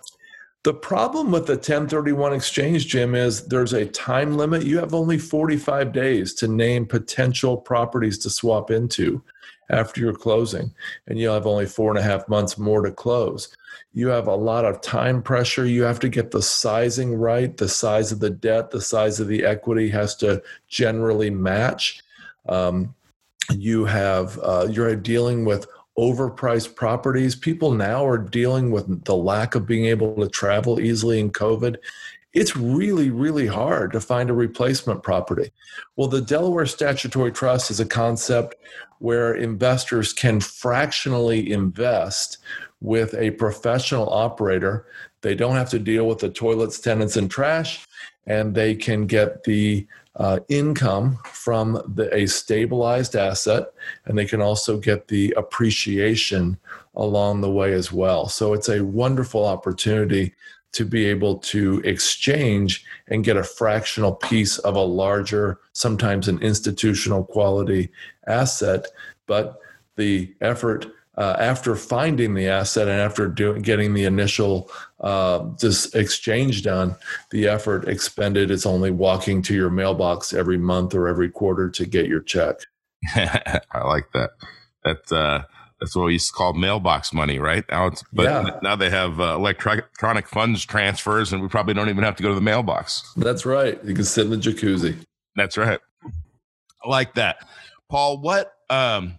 the 0.64 0.74
problem 0.74 1.32
with 1.32 1.46
the 1.46 1.54
1031 1.54 2.32
exchange, 2.32 2.86
Jim, 2.86 3.14
is 3.16 3.46
there's 3.46 3.72
a 3.72 3.86
time 3.86 4.36
limit. 4.36 4.64
You 4.64 4.78
have 4.78 4.94
only 4.94 5.19
45 5.19 5.92
days 5.92 6.34
to 6.34 6.46
name 6.46 6.86
potential 6.86 7.56
properties 7.56 8.19
to 8.19 8.31
swap 8.31 8.70
into 8.70 9.22
after 9.70 10.00
your 10.00 10.12
closing, 10.12 10.72
and 11.06 11.19
you'll 11.19 11.34
have 11.34 11.46
only 11.46 11.66
four 11.66 11.90
and 11.90 11.98
a 11.98 12.02
half 12.02 12.28
months 12.28 12.58
more 12.58 12.82
to 12.82 12.92
close. 12.92 13.56
You 13.92 14.08
have 14.08 14.28
a 14.28 14.34
lot 14.34 14.64
of 14.64 14.81
time 14.81 15.20
pressure. 15.22 15.66
You 15.66 15.82
have 15.82 15.98
to 16.00 16.08
get 16.08 16.31
the 16.31 16.42
sizing 16.42 17.14
right. 17.14 17.56
The 17.56 17.69
size 17.69 18.12
of 18.12 18.20
the 18.20 18.31
debt, 18.31 18.70
the 18.70 18.81
size 18.81 19.19
of 19.19 19.26
the 19.28 19.44
equity 19.44 19.88
has 19.90 20.14
to 20.16 20.42
generally 20.69 21.31
match. 21.31 22.02
Um, 22.48 22.94
you 23.50 23.84
have 23.84 24.38
uh, 24.42 24.69
you're 24.70 24.94
dealing 24.94 25.44
with 25.44 25.66
overpriced 25.99 26.75
properties. 26.75 27.37
People 27.37 27.72
now 27.72 28.05
are 28.06 28.19
dealing 28.19 28.70
with 28.70 29.05
the 29.05 29.17
lack 29.17 29.55
of 29.55 29.67
being 29.67 29.87
able 29.87 30.15
to 30.17 30.29
travel 30.29 30.81
easily 30.81 31.20
in 31.20 31.31
COVID. 31.31 31.77
It's 32.32 32.56
really, 32.56 33.11
really 33.11 33.46
hard 33.46 33.93
to 33.93 34.01
find 34.01 34.31
a 34.31 34.34
replacement 34.34 35.03
property. 35.03 35.53
Well, 35.96 36.08
the 36.08 36.22
Delaware 36.22 36.65
Statutory 36.65 37.31
Trust 37.31 37.70
is 37.70 37.79
a 37.79 37.87
concept 37.87 38.55
where 39.01 39.34
investors 39.34 40.13
can 40.15 40.41
fractionally 40.41 41.53
invest 41.53 42.39
with 42.81 43.15
a 43.15 43.32
professional 43.32 44.08
operator. 44.11 44.87
They 45.20 45.34
don't 45.34 45.56
have 45.56 45.70
to 45.70 45.79
deal 45.79 46.06
with 46.06 46.20
the 46.20 46.31
toilets, 46.31 46.81
tenants, 46.81 47.17
and 47.17 47.31
trash, 47.31 47.87
and 48.27 48.55
they 48.55 48.75
can 48.75 49.06
get 49.06 49.44
the 49.44 49.87
uh, 50.16 50.40
income 50.48 51.19
from 51.24 51.81
the, 51.94 52.14
a 52.14 52.26
stabilized 52.26 53.16
asset, 53.16 53.72
and 54.04 54.19
they 54.19 54.26
can 54.26 54.42
also 54.42 54.78
get 54.78 55.08
the 55.08 55.32
appreciation 55.36 56.58
along 56.94 57.40
the 57.40 57.50
way 57.50 57.72
as 57.72 57.90
well. 57.92 58.28
So 58.28 58.52
it's 58.52 58.69
a 58.69 58.84
wonderful 58.84 59.46
opportunity 59.46 60.34
to 60.72 60.84
be 60.84 61.04
able 61.06 61.36
to 61.38 61.81
exchange 61.84 62.84
and 63.08 63.24
get 63.24 63.36
a 63.36 63.44
fractional 63.44 64.14
piece 64.14 64.58
of 64.58 64.74
a 64.74 64.81
larger, 64.81 65.60
sometimes 65.72 66.28
an 66.28 66.38
institutional 66.42 67.24
quality 67.24 67.90
asset. 68.26 68.86
But 69.26 69.58
the 69.96 70.34
effort 70.40 70.86
uh, 71.16 71.36
after 71.38 71.76
finding 71.76 72.34
the 72.34 72.48
asset 72.48 72.88
and 72.88 73.00
after 73.00 73.28
doing 73.28 73.62
getting 73.62 73.92
the 73.94 74.04
initial 74.04 74.70
uh, 75.00 75.44
this 75.60 75.94
exchange 75.94 76.62
done, 76.62 76.96
the 77.31 77.46
effort 77.46 77.86
expended 77.86 78.50
is 78.50 78.64
only 78.64 78.90
walking 78.90 79.42
to 79.42 79.54
your 79.54 79.70
mailbox 79.70 80.32
every 80.32 80.58
month 80.58 80.94
or 80.94 81.08
every 81.08 81.28
quarter 81.28 81.69
to 81.69 81.84
get 81.84 82.06
your 82.06 82.20
check. 82.20 82.60
I 83.14 83.84
like 83.84 84.10
that. 84.14 84.31
That 84.84 85.12
uh, 85.12 85.42
that's 85.81 85.94
what 85.94 86.06
we 86.06 86.12
used 86.14 86.28
to 86.28 86.32
call 86.32 86.54
mailbox 86.54 87.12
money, 87.12 87.38
right? 87.38 87.64
Now 87.70 87.88
it's 87.88 88.02
but 88.12 88.24
yeah. 88.24 88.58
now 88.62 88.76
they 88.76 88.88
have 88.88 89.20
uh, 89.20 89.34
electronic 89.34 90.28
funds 90.28 90.64
transfers, 90.64 91.32
and 91.32 91.42
we 91.42 91.48
probably 91.48 91.74
don't 91.74 91.88
even 91.88 92.04
have 92.04 92.16
to 92.16 92.22
go 92.22 92.31
to 92.31 92.34
the 92.34 92.40
mailbox. 92.40 93.12
That's 93.16 93.44
right. 93.44 93.82
You 93.84 93.94
can 93.94 94.04
sit 94.04 94.24
in 94.24 94.31
the 94.31 94.36
jacuzzi. 94.36 94.96
That's 95.36 95.58
right. 95.58 95.81
I 96.84 96.88
like 96.88 97.14
that, 97.14 97.46
Paul. 97.90 98.19
What 98.19 98.54
um, 98.70 99.19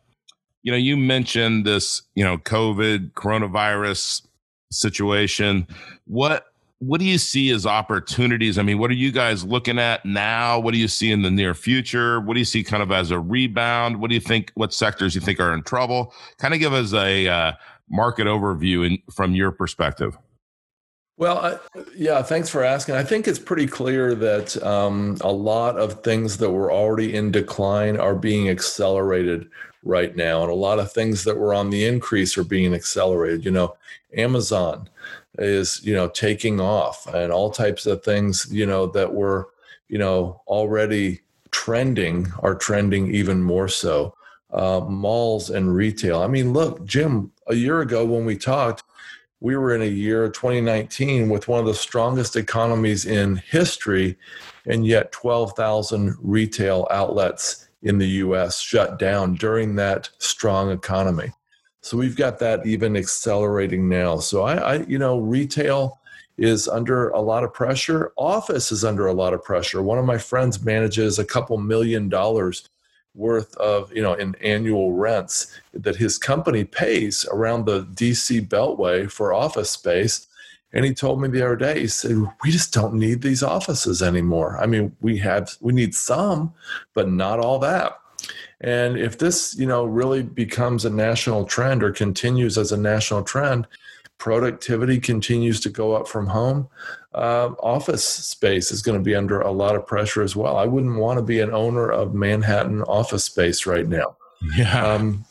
you 0.63 0.71
know, 0.71 0.77
you 0.77 0.97
mentioned 0.97 1.65
this, 1.65 2.01
you 2.15 2.23
know, 2.23 2.37
COVID 2.37 3.11
coronavirus 3.11 4.25
situation. 4.71 5.67
What 6.05 6.47
what 6.79 6.99
do 6.99 7.05
you 7.05 7.17
see 7.17 7.49
as 7.51 7.65
opportunities? 7.65 8.57
I 8.57 8.61
mean, 8.61 8.77
what 8.77 8.91
are 8.91 8.95
you 8.95 9.11
guys 9.11 9.45
looking 9.45 9.79
at 9.79 10.03
now? 10.03 10.59
What 10.59 10.73
do 10.73 10.79
you 10.79 10.89
see 10.89 11.11
in 11.11 11.21
the 11.21 11.31
near 11.31 11.53
future? 11.53 12.19
What 12.19 12.33
do 12.33 12.39
you 12.39 12.45
see 12.45 12.61
kind 12.61 12.83
of 12.83 12.91
as 12.91 13.09
a 13.11 13.19
rebound? 13.19 14.01
What 14.01 14.09
do 14.09 14.15
you 14.15 14.21
think? 14.21 14.51
What 14.55 14.73
sectors 14.73 15.15
you 15.15 15.21
think 15.21 15.39
are 15.39 15.53
in 15.53 15.63
trouble? 15.63 16.13
Kind 16.39 16.53
of 16.53 16.59
give 16.59 16.73
us 16.73 16.93
a 16.93 17.27
uh, 17.27 17.51
market 17.89 18.27
overview 18.27 18.85
in, 18.85 18.97
from 19.13 19.33
your 19.33 19.51
perspective. 19.51 20.17
Well, 21.15 21.37
I, 21.37 21.57
yeah, 21.95 22.21
thanks 22.23 22.49
for 22.49 22.63
asking. 22.63 22.95
I 22.95 23.03
think 23.03 23.27
it's 23.27 23.39
pretty 23.39 23.67
clear 23.67 24.15
that 24.15 24.61
um, 24.63 25.17
a 25.21 25.31
lot 25.31 25.77
of 25.77 26.03
things 26.03 26.37
that 26.37 26.49
were 26.49 26.71
already 26.71 27.15
in 27.15 27.31
decline 27.31 27.97
are 27.97 28.15
being 28.15 28.49
accelerated 28.49 29.47
right 29.83 30.15
now, 30.15 30.41
and 30.41 30.51
a 30.51 30.55
lot 30.55 30.79
of 30.79 30.91
things 30.91 31.23
that 31.25 31.37
were 31.37 31.53
on 31.53 31.69
the 31.69 31.85
increase 31.85 32.37
are 32.37 32.43
being 32.43 32.73
accelerated. 32.73 33.45
You 33.45 33.51
know, 33.51 33.75
Amazon 34.15 34.89
is 35.39 35.83
you 35.83 35.93
know 35.93 36.07
taking 36.09 36.59
off 36.59 37.07
and 37.13 37.31
all 37.31 37.49
types 37.49 37.85
of 37.85 38.03
things 38.03 38.47
you 38.51 38.65
know 38.65 38.85
that 38.85 39.13
were 39.13 39.49
you 39.89 39.97
know 39.97 40.41
already 40.47 41.21
trending 41.51 42.31
are 42.39 42.55
trending 42.55 43.13
even 43.13 43.41
more 43.41 43.67
so 43.67 44.13
uh, 44.51 44.79
malls 44.81 45.49
and 45.49 45.75
retail 45.75 46.21
i 46.21 46.27
mean 46.27 46.53
look 46.53 46.83
jim 46.85 47.31
a 47.47 47.55
year 47.55 47.81
ago 47.81 48.05
when 48.05 48.25
we 48.25 48.37
talked 48.37 48.83
we 49.39 49.57
were 49.57 49.73
in 49.75 49.81
a 49.81 49.85
year 49.85 50.29
2019 50.29 51.29
with 51.29 51.47
one 51.47 51.59
of 51.59 51.65
the 51.65 51.73
strongest 51.73 52.35
economies 52.35 53.05
in 53.05 53.35
history 53.35 54.15
and 54.67 54.85
yet 54.85 55.11
12,000 55.11 56.15
retail 56.21 56.87
outlets 56.91 57.67
in 57.83 57.99
the 57.99 58.07
US 58.07 58.59
shut 58.59 58.97
down 58.97 59.35
during 59.35 59.75
that 59.75 60.09
strong 60.17 60.71
economy 60.71 61.31
so 61.83 61.97
we've 61.97 62.15
got 62.15 62.39
that 62.39 62.65
even 62.65 62.95
accelerating 62.95 63.89
now. 63.89 64.17
So 64.17 64.43
I, 64.43 64.55
I, 64.55 64.75
you 64.85 64.97
know, 64.97 65.19
retail 65.19 65.99
is 66.37 66.69
under 66.69 67.09
a 67.09 67.19
lot 67.19 67.43
of 67.43 67.53
pressure. 67.53 68.13
Office 68.15 68.71
is 68.71 68.85
under 68.85 69.07
a 69.07 69.13
lot 69.13 69.33
of 69.33 69.43
pressure. 69.43 69.83
One 69.83 69.99
of 69.99 70.05
my 70.05 70.17
friends 70.17 70.63
manages 70.63 71.19
a 71.19 71.25
couple 71.25 71.57
million 71.57 72.07
dollars 72.07 72.69
worth 73.15 73.53
of, 73.57 73.93
you 73.93 74.01
know, 74.01 74.13
in 74.13 74.33
annual 74.35 74.93
rents 74.93 75.59
that 75.73 75.97
his 75.97 76.17
company 76.17 76.63
pays 76.63 77.25
around 77.29 77.65
the 77.65 77.83
DC 77.83 78.47
Beltway 78.47 79.11
for 79.11 79.33
office 79.33 79.69
space. 79.69 80.27
And 80.73 80.83
he 80.83 80.93
told 80.93 81.21
me 81.21 81.27
the 81.27 81.45
other 81.45 81.55
day, 81.55 81.81
he 81.81 81.87
said, 81.87 82.17
we 82.43 82.51
just 82.51 82.73
don't 82.73 82.95
need 82.95 83.21
these 83.21 83.43
offices 83.43 84.01
anymore. 84.01 84.57
I 84.59 84.65
mean, 84.65 84.95
we 85.01 85.17
have, 85.19 85.55
we 85.61 85.71
need 85.71 85.93
some, 85.93 86.53
but 86.93 87.09
not 87.09 87.39
all 87.39 87.59
that. 87.59 87.99
And 88.61 88.97
if 88.97 89.17
this, 89.17 89.55
you 89.55 89.67
know, 89.67 89.85
really 89.85 90.23
becomes 90.23 90.85
a 90.85 90.89
national 90.89 91.45
trend 91.45 91.83
or 91.83 91.91
continues 91.91 92.57
as 92.57 92.71
a 92.71 92.77
national 92.77 93.23
trend, 93.23 93.67
productivity 94.17 94.99
continues 94.99 95.59
to 95.59 95.69
go 95.69 95.93
up 95.93 96.07
from 96.07 96.27
home. 96.27 96.69
Uh, 97.13 97.49
office 97.59 98.05
space 98.05 98.71
is 98.71 98.81
going 98.81 98.97
to 98.97 99.03
be 99.03 99.15
under 99.15 99.41
a 99.41 99.51
lot 99.51 99.75
of 99.75 99.85
pressure 99.85 100.23
as 100.23 100.35
well. 100.35 100.57
I 100.57 100.65
wouldn't 100.65 100.97
want 100.97 101.19
to 101.19 101.23
be 101.23 101.41
an 101.41 101.53
owner 101.53 101.91
of 101.91 102.13
Manhattan 102.13 102.81
office 102.83 103.25
space 103.25 103.65
right 103.65 103.87
now. 103.87 104.15
Yeah. 104.57 104.85
Um, 104.85 105.25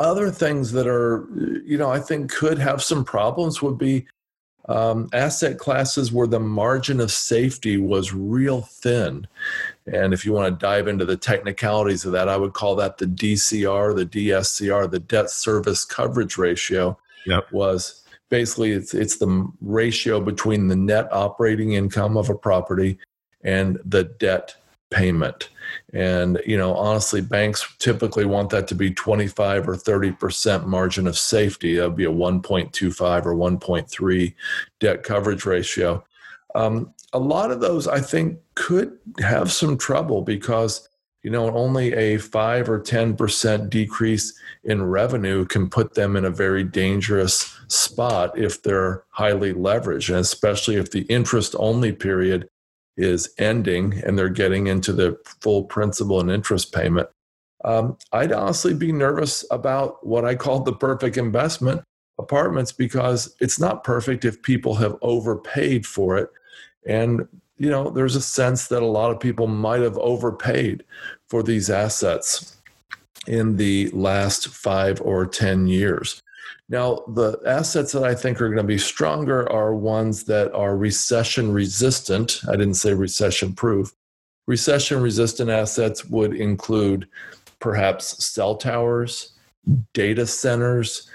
other 0.00 0.30
things 0.30 0.72
that 0.72 0.86
are, 0.86 1.28
you 1.64 1.78
know, 1.78 1.90
I 1.90 2.00
think 2.00 2.32
could 2.32 2.58
have 2.58 2.82
some 2.82 3.04
problems 3.04 3.60
would 3.60 3.78
be 3.78 4.06
um, 4.68 5.08
asset 5.12 5.58
classes 5.58 6.12
where 6.12 6.26
the 6.26 6.40
margin 6.40 7.00
of 7.00 7.10
safety 7.10 7.76
was 7.76 8.12
real 8.12 8.62
thin. 8.62 9.26
And 9.92 10.14
if 10.14 10.24
you 10.24 10.32
want 10.32 10.52
to 10.52 10.64
dive 10.64 10.86
into 10.86 11.04
the 11.04 11.16
technicalities 11.16 12.04
of 12.04 12.12
that, 12.12 12.28
I 12.28 12.36
would 12.36 12.52
call 12.52 12.76
that 12.76 12.98
the 12.98 13.06
DCR, 13.06 13.96
the 13.96 14.06
DSCR, 14.06 14.90
the 14.90 15.00
debt 15.00 15.30
service 15.30 15.84
coverage 15.84 16.38
ratio. 16.38 16.96
Yep. 17.26 17.52
Was 17.52 18.02
basically 18.30 18.72
it's 18.72 18.94
it's 18.94 19.16
the 19.16 19.48
ratio 19.60 20.20
between 20.20 20.68
the 20.68 20.76
net 20.76 21.06
operating 21.12 21.74
income 21.74 22.16
of 22.16 22.30
a 22.30 22.34
property 22.34 22.98
and 23.44 23.78
the 23.84 24.04
debt 24.04 24.56
payment. 24.92 25.48
And 25.92 26.40
you 26.46 26.56
know, 26.56 26.74
honestly, 26.74 27.20
banks 27.20 27.66
typically 27.78 28.24
want 28.24 28.50
that 28.50 28.68
to 28.68 28.74
be 28.74 28.92
25 28.92 29.68
or 29.68 29.76
30% 29.76 30.66
margin 30.66 31.06
of 31.06 31.18
safety. 31.18 31.76
That 31.76 31.88
would 31.88 31.96
be 31.96 32.04
a 32.04 32.10
1.25 32.10 33.26
or 33.26 33.34
1.3 33.34 34.34
debt 34.80 35.02
coverage 35.02 35.44
ratio. 35.44 36.04
Um, 36.54 36.92
a 37.12 37.18
lot 37.18 37.50
of 37.50 37.60
those, 37.60 37.88
I 37.88 38.00
think, 38.00 38.38
could 38.54 38.98
have 39.20 39.52
some 39.52 39.76
trouble 39.76 40.22
because 40.22 40.88
you 41.22 41.30
know 41.30 41.50
only 41.54 41.92
a 41.92 42.18
five 42.18 42.68
or 42.68 42.80
ten 42.80 43.16
percent 43.16 43.70
decrease 43.70 44.32
in 44.64 44.82
revenue 44.82 45.44
can 45.44 45.68
put 45.68 45.94
them 45.94 46.16
in 46.16 46.24
a 46.24 46.30
very 46.30 46.64
dangerous 46.64 47.56
spot 47.68 48.36
if 48.36 48.62
they're 48.62 49.04
highly 49.10 49.52
leveraged, 49.52 50.08
and 50.08 50.18
especially 50.18 50.76
if 50.76 50.90
the 50.90 51.02
interest 51.02 51.54
only 51.58 51.92
period 51.92 52.48
is 52.96 53.32
ending 53.38 54.02
and 54.04 54.18
they're 54.18 54.28
getting 54.28 54.66
into 54.66 54.92
the 54.92 55.18
full 55.40 55.64
principal 55.64 56.20
and 56.20 56.30
interest 56.30 56.72
payment. 56.72 57.08
Um, 57.64 57.96
I'd 58.12 58.32
honestly 58.32 58.74
be 58.74 58.92
nervous 58.92 59.44
about 59.50 60.04
what 60.06 60.24
I 60.24 60.34
call 60.34 60.60
the 60.60 60.72
perfect 60.72 61.16
investment 61.16 61.82
apartments 62.18 62.72
because 62.72 63.34
it's 63.40 63.58
not 63.58 63.84
perfect 63.84 64.24
if 64.24 64.42
people 64.42 64.74
have 64.76 64.96
overpaid 65.02 65.86
for 65.86 66.18
it. 66.18 66.30
And, 66.86 67.26
you 67.56 67.70
know, 67.70 67.90
there's 67.90 68.16
a 68.16 68.22
sense 68.22 68.68
that 68.68 68.82
a 68.82 68.86
lot 68.86 69.10
of 69.10 69.20
people 69.20 69.46
might 69.46 69.80
have 69.80 69.98
overpaid 69.98 70.84
for 71.28 71.42
these 71.42 71.70
assets 71.70 72.56
in 73.26 73.56
the 73.56 73.88
last 73.90 74.48
five 74.48 75.00
or 75.00 75.26
10 75.26 75.66
years. 75.68 76.21
Now, 76.72 77.04
the 77.06 77.38
assets 77.46 77.92
that 77.92 78.02
I 78.02 78.14
think 78.14 78.40
are 78.40 78.48
going 78.48 78.56
to 78.56 78.64
be 78.64 78.78
stronger 78.78 79.46
are 79.52 79.74
ones 79.74 80.24
that 80.24 80.50
are 80.54 80.74
recession 80.74 81.52
resistant. 81.52 82.40
I 82.48 82.52
didn't 82.52 82.76
say 82.76 82.94
recession 82.94 83.52
proof. 83.52 83.92
Recession 84.46 85.02
resistant 85.02 85.50
assets 85.50 86.06
would 86.06 86.34
include 86.34 87.06
perhaps 87.60 88.24
cell 88.24 88.56
towers, 88.56 89.34
data 89.92 90.26
centers, 90.26 91.10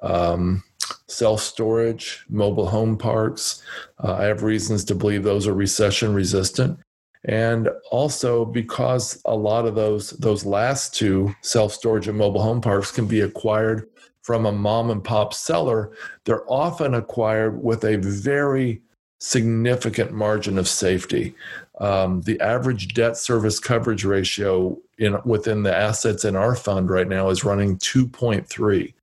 um, 0.00 0.62
self 1.08 1.40
storage, 1.40 2.24
mobile 2.28 2.68
home 2.68 2.96
parks. 2.96 3.64
Uh, 4.02 4.14
I 4.14 4.26
have 4.26 4.44
reasons 4.44 4.84
to 4.84 4.94
believe 4.94 5.24
those 5.24 5.48
are 5.48 5.54
recession 5.54 6.14
resistant. 6.14 6.78
And 7.24 7.68
also 7.90 8.44
because 8.44 9.20
a 9.24 9.34
lot 9.34 9.66
of 9.66 9.74
those 9.74 10.10
those 10.10 10.46
last 10.46 10.94
two 10.94 11.34
self 11.42 11.72
storage 11.72 12.06
and 12.06 12.16
mobile 12.16 12.40
home 12.42 12.60
parks 12.60 12.92
can 12.92 13.06
be 13.06 13.22
acquired 13.22 13.88
from 14.30 14.46
a 14.46 14.52
mom 14.52 14.92
and 14.92 15.02
pop 15.02 15.34
seller, 15.34 15.90
they're 16.24 16.48
often 16.48 16.94
acquired 16.94 17.60
with 17.64 17.82
a 17.82 17.96
very 17.96 18.80
significant 19.18 20.12
margin 20.12 20.56
of 20.56 20.68
safety. 20.68 21.34
Um, 21.80 22.20
the 22.20 22.40
average 22.40 22.94
debt 22.94 23.16
service 23.16 23.58
coverage 23.58 24.04
ratio 24.04 24.78
in 24.98 25.18
within 25.24 25.64
the 25.64 25.76
assets 25.76 26.24
in 26.24 26.36
our 26.36 26.54
fund 26.54 26.90
right 26.90 27.08
now 27.08 27.28
is 27.28 27.42
running 27.42 27.76
2.3 27.78 28.94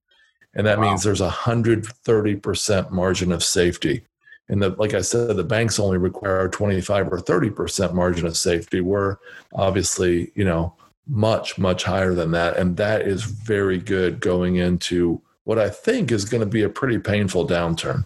and 0.54 0.66
that 0.66 0.80
wow. 0.80 0.86
means 0.86 1.04
there's 1.04 1.20
a 1.20 1.30
130% 1.30 2.92
margin 2.92 3.34
of 3.34 3.44
safety 3.44 4.06
and 4.48 4.62
the, 4.62 4.70
like 4.78 4.94
i 4.94 5.02
said 5.02 5.36
the 5.36 5.44
banks 5.44 5.80
only 5.80 5.98
require 5.98 6.48
25 6.48 7.12
or 7.12 7.18
30% 7.18 7.94
margin 7.94 8.28
of 8.28 8.38
safety 8.38 8.80
we're 8.80 9.18
obviously 9.56 10.32
you 10.36 10.46
know 10.46 10.74
much 11.08 11.58
much 11.58 11.84
higher 11.84 12.14
than 12.14 12.32
that. 12.32 12.58
And 12.58 12.78
that 12.78 13.02
is 13.02 13.24
very 13.24 13.78
good 13.80 14.20
going 14.20 14.56
into 14.58 15.22
what 15.44 15.58
i 15.58 15.70
think 15.70 16.12
is 16.12 16.26
going 16.26 16.42
to 16.42 16.46
be 16.46 16.62
a 16.62 16.70
pretty 16.70 17.00
painful 17.00 17.48
downturn. 17.48 18.04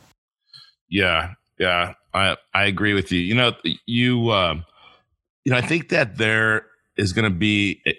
Yeah 0.90 1.34
yeah 1.58 1.94
i 2.14 2.36
i 2.54 2.66
agree 2.66 2.94
with 2.94 3.12
you. 3.12 3.20
You 3.20 3.36
know 3.36 3.54
you 3.86 4.32
um 4.32 4.66
you 5.44 5.52
know 5.52 5.58
i 5.58 5.62
think 5.62 5.90
that 5.90 6.18
there 6.18 6.66
is 6.98 7.14
going 7.14 7.32
to 7.32 7.36
be 7.36 7.82
you 7.86 7.94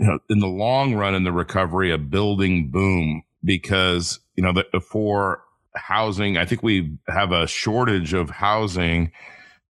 know 0.00 0.18
in 0.30 0.38
the 0.38 0.46
long 0.46 0.94
run 0.94 1.14
in 1.14 1.24
the 1.24 1.32
recovery 1.32 1.90
a 1.90 1.98
building 1.98 2.70
boom 2.70 3.22
because 3.44 4.20
you 4.36 4.42
know 4.42 4.52
the, 4.52 4.80
for 4.80 5.42
housing 5.74 6.36
i 6.36 6.44
think 6.44 6.62
we 6.62 6.96
have 7.08 7.32
a 7.32 7.46
shortage 7.46 8.12
of 8.14 8.30
housing. 8.30 9.12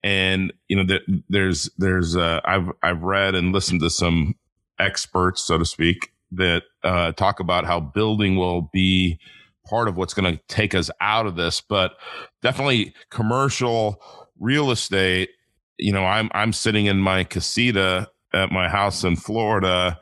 And 0.04 0.54
you 0.68 0.76
know 0.76 1.00
there's 1.30 1.68
there's 1.80 2.16
uh, 2.16 2.40
i've 2.46 2.70
i've 2.84 3.02
read 3.02 3.34
and 3.34 3.52
listened 3.52 3.82
to 3.82 3.90
some 3.90 4.36
experts, 4.80 5.44
so 5.44 5.58
to 5.58 5.66
speak, 5.66 6.12
that 6.32 6.64
uh, 6.84 7.12
talk 7.14 7.40
about 7.40 7.66
how 7.66 7.80
building 7.80 8.36
will 8.36 8.70
be 8.74 9.20
part 9.66 9.88
of 9.88 9.98
what's 9.98 10.14
going 10.14 10.36
to 10.36 10.42
take 10.48 10.76
us 10.76 10.92
out 11.02 11.26
of 11.26 11.36
this. 11.36 11.62
But 11.62 11.94
definitely 12.42 12.94
commercial 13.10 14.02
real 14.40 14.72
estate. 14.72 15.30
You 15.78 15.92
know, 15.92 16.06
I'm 16.06 16.30
I'm 16.34 16.54
sitting 16.54 16.86
in 16.86 17.00
my 17.00 17.24
casita 17.24 18.10
at 18.34 18.52
my 18.52 18.70
house 18.70 19.04
in 19.04 19.16
Florida, 19.16 20.00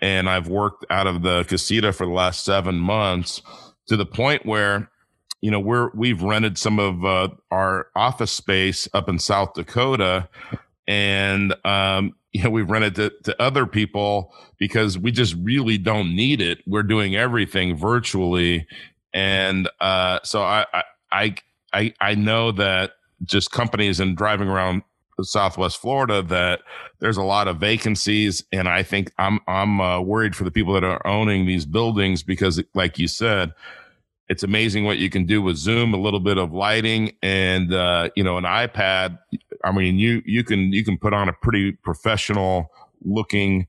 and 0.00 0.28
I've 0.28 0.48
worked 0.48 0.84
out 0.90 1.06
of 1.06 1.22
the 1.22 1.44
casita 1.44 1.92
for 1.92 2.06
the 2.06 2.12
last 2.12 2.44
seven 2.44 2.76
months 2.76 3.42
to 3.88 3.96
the 3.96 4.06
point 4.06 4.44
where, 4.44 4.90
you 5.40 5.50
know, 5.50 5.60
we're 5.60 5.90
we've 5.94 6.22
rented 6.22 6.58
some 6.58 6.78
of 6.78 7.04
uh, 7.04 7.28
our 7.50 7.88
office 7.94 8.32
space 8.32 8.88
up 8.94 9.08
in 9.08 9.18
South 9.18 9.54
Dakota, 9.54 10.28
and 10.86 11.54
um, 11.64 12.14
you 12.32 12.42
know 12.42 12.50
we've 12.50 12.70
rented 12.70 12.94
to, 12.96 13.12
to 13.24 13.42
other 13.42 13.66
people 13.66 14.32
because 14.58 14.98
we 14.98 15.10
just 15.10 15.34
really 15.42 15.78
don't 15.78 16.14
need 16.14 16.40
it. 16.40 16.58
We're 16.66 16.82
doing 16.82 17.16
everything 17.16 17.76
virtually, 17.76 18.66
and 19.12 19.68
uh, 19.80 20.20
so 20.22 20.42
I, 20.42 20.66
I 21.10 21.36
I 21.72 21.94
I 22.00 22.14
know 22.14 22.52
that 22.52 22.92
just 23.24 23.50
companies 23.50 24.00
and 24.00 24.16
driving 24.16 24.48
around 24.48 24.82
Southwest 25.22 25.78
Florida 25.80 26.22
that 26.22 26.60
there's 26.98 27.16
a 27.16 27.22
lot 27.22 27.48
of 27.48 27.58
vacancies, 27.58 28.44
and 28.52 28.68
I 28.68 28.82
think 28.82 29.12
I'm 29.18 29.40
I'm 29.48 29.80
uh, 29.80 30.00
worried 30.00 30.36
for 30.36 30.44
the 30.44 30.50
people 30.50 30.74
that 30.74 30.84
are 30.84 31.04
owning 31.06 31.46
these 31.46 31.64
buildings 31.64 32.22
because, 32.22 32.62
like 32.74 32.98
you 32.98 33.08
said, 33.08 33.54
it's 34.28 34.42
amazing 34.42 34.84
what 34.84 34.98
you 34.98 35.08
can 35.08 35.24
do 35.24 35.40
with 35.40 35.56
Zoom, 35.56 35.94
a 35.94 35.98
little 35.98 36.20
bit 36.20 36.38
of 36.38 36.52
lighting, 36.52 37.12
and 37.22 37.72
uh, 37.72 38.10
you 38.16 38.24
know 38.24 38.36
an 38.36 38.44
iPad. 38.44 39.18
I 39.64 39.72
mean, 39.72 39.98
you 39.98 40.22
you 40.24 40.44
can 40.44 40.72
you 40.72 40.84
can 40.84 40.98
put 40.98 41.12
on 41.12 41.28
a 41.28 41.32
pretty 41.32 41.72
professional 41.72 42.70
looking 43.04 43.66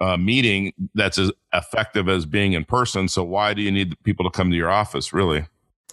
uh, 0.00 0.16
meeting 0.16 0.72
that's 0.94 1.18
as 1.18 1.32
effective 1.52 2.08
as 2.08 2.26
being 2.26 2.52
in 2.52 2.64
person. 2.64 3.08
So 3.08 3.24
why 3.24 3.54
do 3.54 3.62
you 3.62 3.72
need 3.72 3.96
people 4.04 4.24
to 4.24 4.30
come 4.30 4.50
to 4.50 4.56
your 4.56 4.70
office, 4.70 5.12
really? 5.12 5.46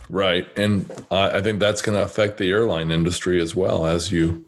Right, 0.09 0.47
and 0.57 0.91
I 1.09 1.41
think 1.41 1.59
that's 1.59 1.81
going 1.81 1.97
to 1.97 2.03
affect 2.03 2.37
the 2.37 2.49
airline 2.49 2.91
industry 2.91 3.41
as 3.41 3.55
well 3.55 3.85
as 3.85 4.11
you 4.11 4.45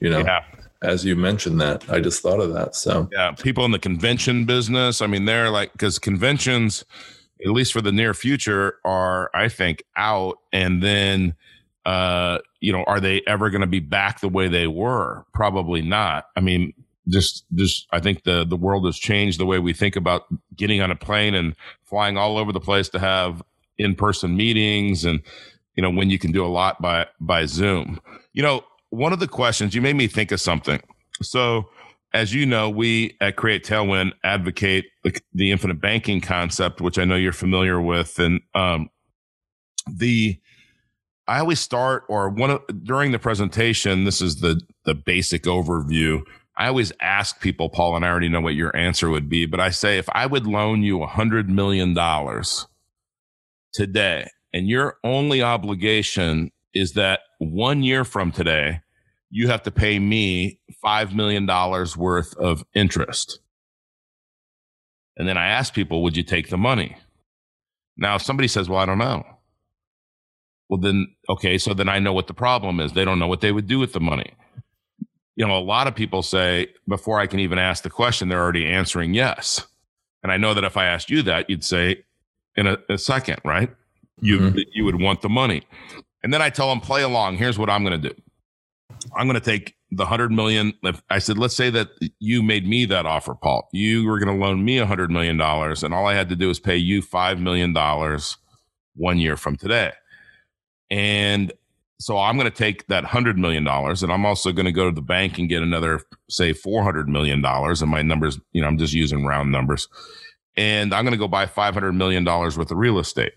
you 0.00 0.10
know 0.10 0.18
yeah. 0.18 0.44
as 0.82 1.04
you 1.04 1.16
mentioned 1.16 1.60
that 1.60 1.88
i 1.90 1.98
just 1.98 2.22
thought 2.22 2.40
of 2.40 2.52
that 2.52 2.74
so 2.74 3.08
yeah 3.12 3.32
people 3.32 3.64
in 3.64 3.70
the 3.70 3.78
convention 3.78 4.44
business 4.44 5.00
i 5.00 5.06
mean 5.06 5.24
they're 5.24 5.50
like 5.50 5.72
because 5.72 5.98
conventions 5.98 6.84
at 7.44 7.50
least 7.50 7.72
for 7.72 7.80
the 7.80 7.92
near 7.92 8.14
future 8.14 8.76
are 8.84 9.30
i 9.34 9.48
think 9.48 9.82
out 9.96 10.38
and 10.52 10.82
then 10.82 11.34
uh 11.86 12.38
you 12.64 12.72
know 12.72 12.84
are 12.84 13.00
they 13.00 13.22
ever 13.26 13.50
going 13.50 13.60
to 13.60 13.66
be 13.66 13.80
back 13.80 14.20
the 14.20 14.28
way 14.28 14.48
they 14.48 14.66
were? 14.66 15.24
Probably 15.32 15.82
not. 15.82 16.26
I 16.36 16.40
mean 16.40 16.72
just 17.06 17.44
just 17.54 17.86
i 17.90 18.00
think 18.00 18.22
the 18.22 18.46
the 18.46 18.56
world 18.56 18.86
has 18.86 18.96
changed 18.98 19.38
the 19.38 19.44
way 19.44 19.58
we 19.58 19.74
think 19.74 19.94
about 19.94 20.22
getting 20.56 20.80
on 20.80 20.90
a 20.90 20.96
plane 20.96 21.34
and 21.34 21.54
flying 21.82 22.16
all 22.16 22.38
over 22.38 22.50
the 22.50 22.58
place 22.58 22.88
to 22.88 22.98
have 22.98 23.42
in-person 23.76 24.34
meetings 24.34 25.04
and 25.04 25.20
you 25.76 25.82
know 25.82 25.90
when 25.90 26.08
you 26.08 26.18
can 26.18 26.32
do 26.32 26.42
a 26.42 26.48
lot 26.48 26.80
by 26.80 27.06
by 27.20 27.44
zoom. 27.44 28.00
You 28.32 28.42
know 28.42 28.64
one 28.94 29.12
of 29.12 29.18
the 29.18 29.28
questions 29.28 29.74
you 29.74 29.82
made 29.82 29.96
me 29.96 30.06
think 30.06 30.32
of 30.32 30.40
something. 30.40 30.80
So, 31.20 31.68
as 32.12 32.32
you 32.32 32.46
know, 32.46 32.70
we 32.70 33.16
at 33.20 33.36
Create 33.36 33.64
Tailwind 33.64 34.12
advocate 34.22 34.86
the 35.32 35.50
infinite 35.50 35.80
banking 35.80 36.20
concept, 36.20 36.80
which 36.80 36.98
I 36.98 37.04
know 37.04 37.16
you're 37.16 37.32
familiar 37.32 37.80
with, 37.80 38.18
and 38.18 38.40
um, 38.54 38.88
the 39.90 40.38
I 41.26 41.38
always 41.38 41.60
start 41.60 42.04
or 42.08 42.28
one 42.28 42.50
of, 42.50 42.62
during 42.82 43.12
the 43.12 43.18
presentation. 43.18 44.04
This 44.04 44.20
is 44.20 44.40
the 44.40 44.60
the 44.84 44.94
basic 44.94 45.44
overview. 45.44 46.22
I 46.56 46.68
always 46.68 46.92
ask 47.00 47.40
people, 47.40 47.68
Paul, 47.68 47.96
and 47.96 48.04
I 48.04 48.08
already 48.08 48.28
know 48.28 48.40
what 48.40 48.54
your 48.54 48.74
answer 48.76 49.10
would 49.10 49.28
be, 49.28 49.46
but 49.46 49.58
I 49.58 49.70
say 49.70 49.98
if 49.98 50.08
I 50.12 50.26
would 50.26 50.46
loan 50.46 50.82
you 50.82 51.02
a 51.02 51.06
hundred 51.06 51.48
million 51.50 51.94
dollars 51.94 52.66
today, 53.72 54.28
and 54.52 54.68
your 54.68 54.98
only 55.02 55.42
obligation 55.42 56.52
is 56.74 56.92
that 56.92 57.20
one 57.38 57.82
year 57.82 58.04
from 58.04 58.30
today, 58.30 58.80
you 59.30 59.48
have 59.48 59.62
to 59.64 59.70
pay 59.72 59.98
me 59.98 60.60
$5 60.84 61.12
million 61.12 61.46
worth 61.96 62.36
of 62.36 62.64
interest. 62.74 63.40
And 65.16 65.28
then 65.28 65.36
I 65.36 65.48
ask 65.48 65.74
people, 65.74 66.02
would 66.02 66.16
you 66.16 66.22
take 66.22 66.50
the 66.50 66.56
money? 66.56 66.96
Now, 67.96 68.16
if 68.16 68.22
somebody 68.22 68.48
says, 68.48 68.68
well, 68.68 68.80
I 68.80 68.86
don't 68.86 68.98
know. 68.98 69.24
Well, 70.74 70.80
then, 70.80 71.14
okay, 71.28 71.56
so 71.56 71.72
then 71.72 71.88
I 71.88 72.00
know 72.00 72.12
what 72.12 72.26
the 72.26 72.34
problem 72.34 72.80
is. 72.80 72.94
They 72.94 73.04
don't 73.04 73.20
know 73.20 73.28
what 73.28 73.40
they 73.40 73.52
would 73.52 73.68
do 73.68 73.78
with 73.78 73.92
the 73.92 74.00
money. 74.00 74.32
You 75.36 75.46
know, 75.46 75.56
a 75.56 75.62
lot 75.62 75.86
of 75.86 75.94
people 75.94 76.20
say, 76.20 76.66
before 76.88 77.20
I 77.20 77.28
can 77.28 77.38
even 77.38 77.60
ask 77.60 77.84
the 77.84 77.90
question, 77.90 78.28
they're 78.28 78.42
already 78.42 78.66
answering 78.66 79.14
yes. 79.14 79.68
And 80.24 80.32
I 80.32 80.36
know 80.36 80.52
that 80.52 80.64
if 80.64 80.76
I 80.76 80.86
asked 80.86 81.10
you 81.10 81.22
that, 81.22 81.48
you'd 81.48 81.62
say 81.62 82.02
in 82.56 82.66
a, 82.66 82.76
a 82.88 82.98
second, 82.98 83.40
right? 83.44 83.70
You, 84.20 84.38
mm-hmm. 84.40 84.58
you 84.72 84.84
would 84.84 85.00
want 85.00 85.22
the 85.22 85.28
money. 85.28 85.62
And 86.24 86.34
then 86.34 86.42
I 86.42 86.50
tell 86.50 86.68
them, 86.70 86.80
play 86.80 87.02
along. 87.02 87.36
Here's 87.36 87.56
what 87.56 87.70
I'm 87.70 87.84
going 87.84 88.02
to 88.02 88.08
do. 88.08 88.20
I'm 89.14 89.28
going 89.28 89.40
to 89.40 89.44
take 89.44 89.76
the 89.92 90.06
hundred 90.06 90.32
million. 90.32 90.72
If 90.82 91.00
I 91.08 91.20
said, 91.20 91.38
let's 91.38 91.54
say 91.54 91.70
that 91.70 91.90
you 92.18 92.42
made 92.42 92.66
me 92.66 92.84
that 92.86 93.06
offer, 93.06 93.36
Paul. 93.36 93.68
You 93.72 94.06
were 94.06 94.18
going 94.18 94.36
to 94.36 94.44
loan 94.44 94.64
me 94.64 94.78
a 94.78 94.86
hundred 94.86 95.12
million 95.12 95.36
dollars, 95.36 95.84
and 95.84 95.94
all 95.94 96.06
I 96.06 96.14
had 96.14 96.28
to 96.30 96.36
do 96.36 96.48
was 96.48 96.58
pay 96.58 96.76
you 96.76 97.00
five 97.00 97.38
million 97.38 97.72
dollars 97.72 98.38
one 98.96 99.18
year 99.18 99.36
from 99.36 99.56
today. 99.56 99.92
And 100.94 101.52
so 101.98 102.18
I'm 102.18 102.36
going 102.36 102.48
to 102.48 102.56
take 102.56 102.86
that 102.86 103.04
hundred 103.04 103.36
million 103.36 103.64
dollars, 103.64 104.04
and 104.04 104.12
I'm 104.12 104.24
also 104.24 104.52
going 104.52 104.66
to 104.66 104.72
go 104.72 104.88
to 104.88 104.94
the 104.94 105.02
bank 105.02 105.38
and 105.40 105.48
get 105.48 105.60
another, 105.60 106.00
say, 106.30 106.52
four 106.52 106.84
hundred 106.84 107.08
million 107.08 107.42
dollars. 107.42 107.82
And 107.82 107.90
my 107.90 108.00
numbers, 108.02 108.38
you 108.52 108.62
know, 108.62 108.68
I'm 108.68 108.78
just 108.78 108.92
using 108.92 109.24
round 109.24 109.50
numbers, 109.50 109.88
and 110.56 110.94
I'm 110.94 111.02
going 111.04 111.10
to 111.12 111.18
go 111.18 111.26
buy 111.26 111.46
five 111.46 111.74
hundred 111.74 111.94
million 111.94 112.22
dollars 112.22 112.56
worth 112.56 112.70
of 112.70 112.78
real 112.78 113.00
estate. 113.00 113.32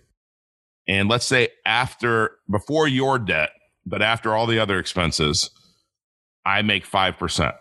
And 0.87 1.09
let's 1.09 1.25
say 1.25 1.49
after, 1.65 2.35
before 2.49 2.87
your 2.87 3.17
debt, 3.17 3.49
but 3.87 4.03
after 4.03 4.35
all 4.35 4.45
the 4.45 4.59
other 4.59 4.77
expenses, 4.77 5.49
I 6.45 6.61
make 6.61 6.87
5%. 6.87 7.55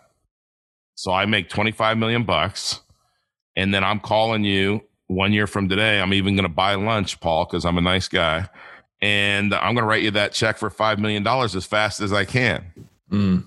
So 0.93 1.11
I 1.11 1.25
make 1.25 1.49
25 1.49 1.97
million 1.97 2.23
bucks. 2.23 2.81
And 3.55 3.73
then 3.73 3.83
I'm 3.83 3.99
calling 3.99 4.43
you 4.43 4.81
one 5.07 5.33
year 5.33 5.47
from 5.47 5.67
today. 5.67 5.99
I'm 5.99 6.13
even 6.13 6.35
going 6.35 6.47
to 6.47 6.53
buy 6.53 6.75
lunch, 6.75 7.19
Paul, 7.19 7.45
because 7.45 7.65
I'm 7.65 7.77
a 7.77 7.81
nice 7.81 8.07
guy. 8.07 8.47
And 9.01 9.53
I'm 9.53 9.73
going 9.73 9.83
to 9.83 9.87
write 9.87 10.03
you 10.03 10.11
that 10.11 10.33
check 10.33 10.57
for 10.57 10.69
$5 10.69 10.97
million 10.97 11.25
as 11.27 11.65
fast 11.65 12.01
as 12.01 12.11
I 12.11 12.25
can. 12.25 12.65
Mm. 13.11 13.43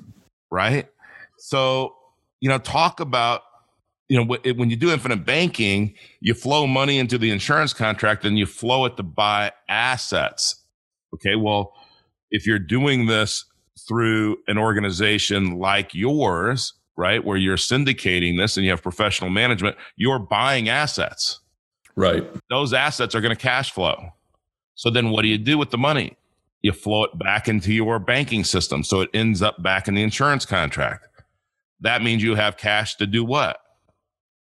Right. 0.50 0.88
So, 1.38 1.96
you 2.40 2.48
know, 2.48 2.58
talk 2.58 3.00
about, 3.00 3.42
you 4.08 4.16
know, 4.16 4.36
when 4.54 4.70
you 4.70 4.76
do 4.76 4.90
infinite 4.90 5.24
banking, 5.24 5.94
you 6.20 6.34
flow 6.34 6.66
money 6.66 6.98
into 6.98 7.18
the 7.18 7.30
insurance 7.30 7.72
contract 7.72 8.24
and 8.24 8.38
you 8.38 8.46
flow 8.46 8.84
it 8.84 8.96
to 8.96 9.02
buy 9.02 9.52
assets. 9.68 10.62
Okay. 11.14 11.36
Well, 11.36 11.72
if 12.30 12.46
you're 12.46 12.58
doing 12.58 13.06
this 13.06 13.44
through 13.88 14.36
an 14.46 14.58
organization 14.58 15.58
like 15.58 15.94
yours, 15.94 16.74
right, 16.96 17.24
where 17.24 17.36
you're 17.36 17.56
syndicating 17.56 18.36
this 18.36 18.56
and 18.56 18.64
you 18.64 18.70
have 18.70 18.82
professional 18.82 19.30
management, 19.30 19.76
you're 19.96 20.18
buying 20.18 20.68
assets. 20.68 21.40
Right. 21.96 22.24
Those 22.50 22.72
assets 22.72 23.14
are 23.14 23.20
going 23.20 23.34
to 23.34 23.40
cash 23.40 23.72
flow. 23.72 24.10
So 24.80 24.88
then 24.88 25.10
what 25.10 25.20
do 25.20 25.28
you 25.28 25.36
do 25.36 25.58
with 25.58 25.68
the 25.68 25.76
money? 25.76 26.16
You 26.62 26.72
flow 26.72 27.04
it 27.04 27.18
back 27.18 27.48
into 27.48 27.70
your 27.70 27.98
banking 27.98 28.44
system. 28.44 28.82
So 28.82 29.02
it 29.02 29.10
ends 29.12 29.42
up 29.42 29.62
back 29.62 29.88
in 29.88 29.94
the 29.94 30.02
insurance 30.02 30.46
contract. 30.46 31.06
That 31.80 32.02
means 32.02 32.22
you 32.22 32.34
have 32.34 32.56
cash 32.56 32.96
to 32.96 33.06
do 33.06 33.22
what? 33.22 33.58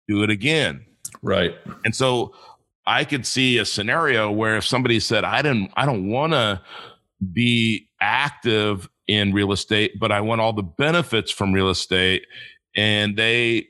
Do 0.08 0.24
it 0.24 0.30
again. 0.30 0.86
Right. 1.22 1.56
And 1.84 1.94
so 1.94 2.34
I 2.88 3.04
could 3.04 3.26
see 3.26 3.58
a 3.58 3.66
scenario 3.66 4.32
where 4.32 4.56
if 4.56 4.66
somebody 4.66 5.02
said, 5.02 5.26
I 5.26 5.42
didn't, 5.42 5.74
I 5.76 5.86
don't 5.86 6.08
want 6.08 6.32
to 6.32 6.62
be 7.34 7.90
active 8.00 8.88
in 9.08 9.34
real 9.34 9.52
estate, 9.52 10.00
but 10.00 10.10
I 10.10 10.22
want 10.22 10.40
all 10.40 10.54
the 10.54 10.64
benefits 10.64 11.32
from 11.32 11.52
real 11.52 11.70
estate. 11.70 12.26
And 12.78 13.18
they 13.18 13.68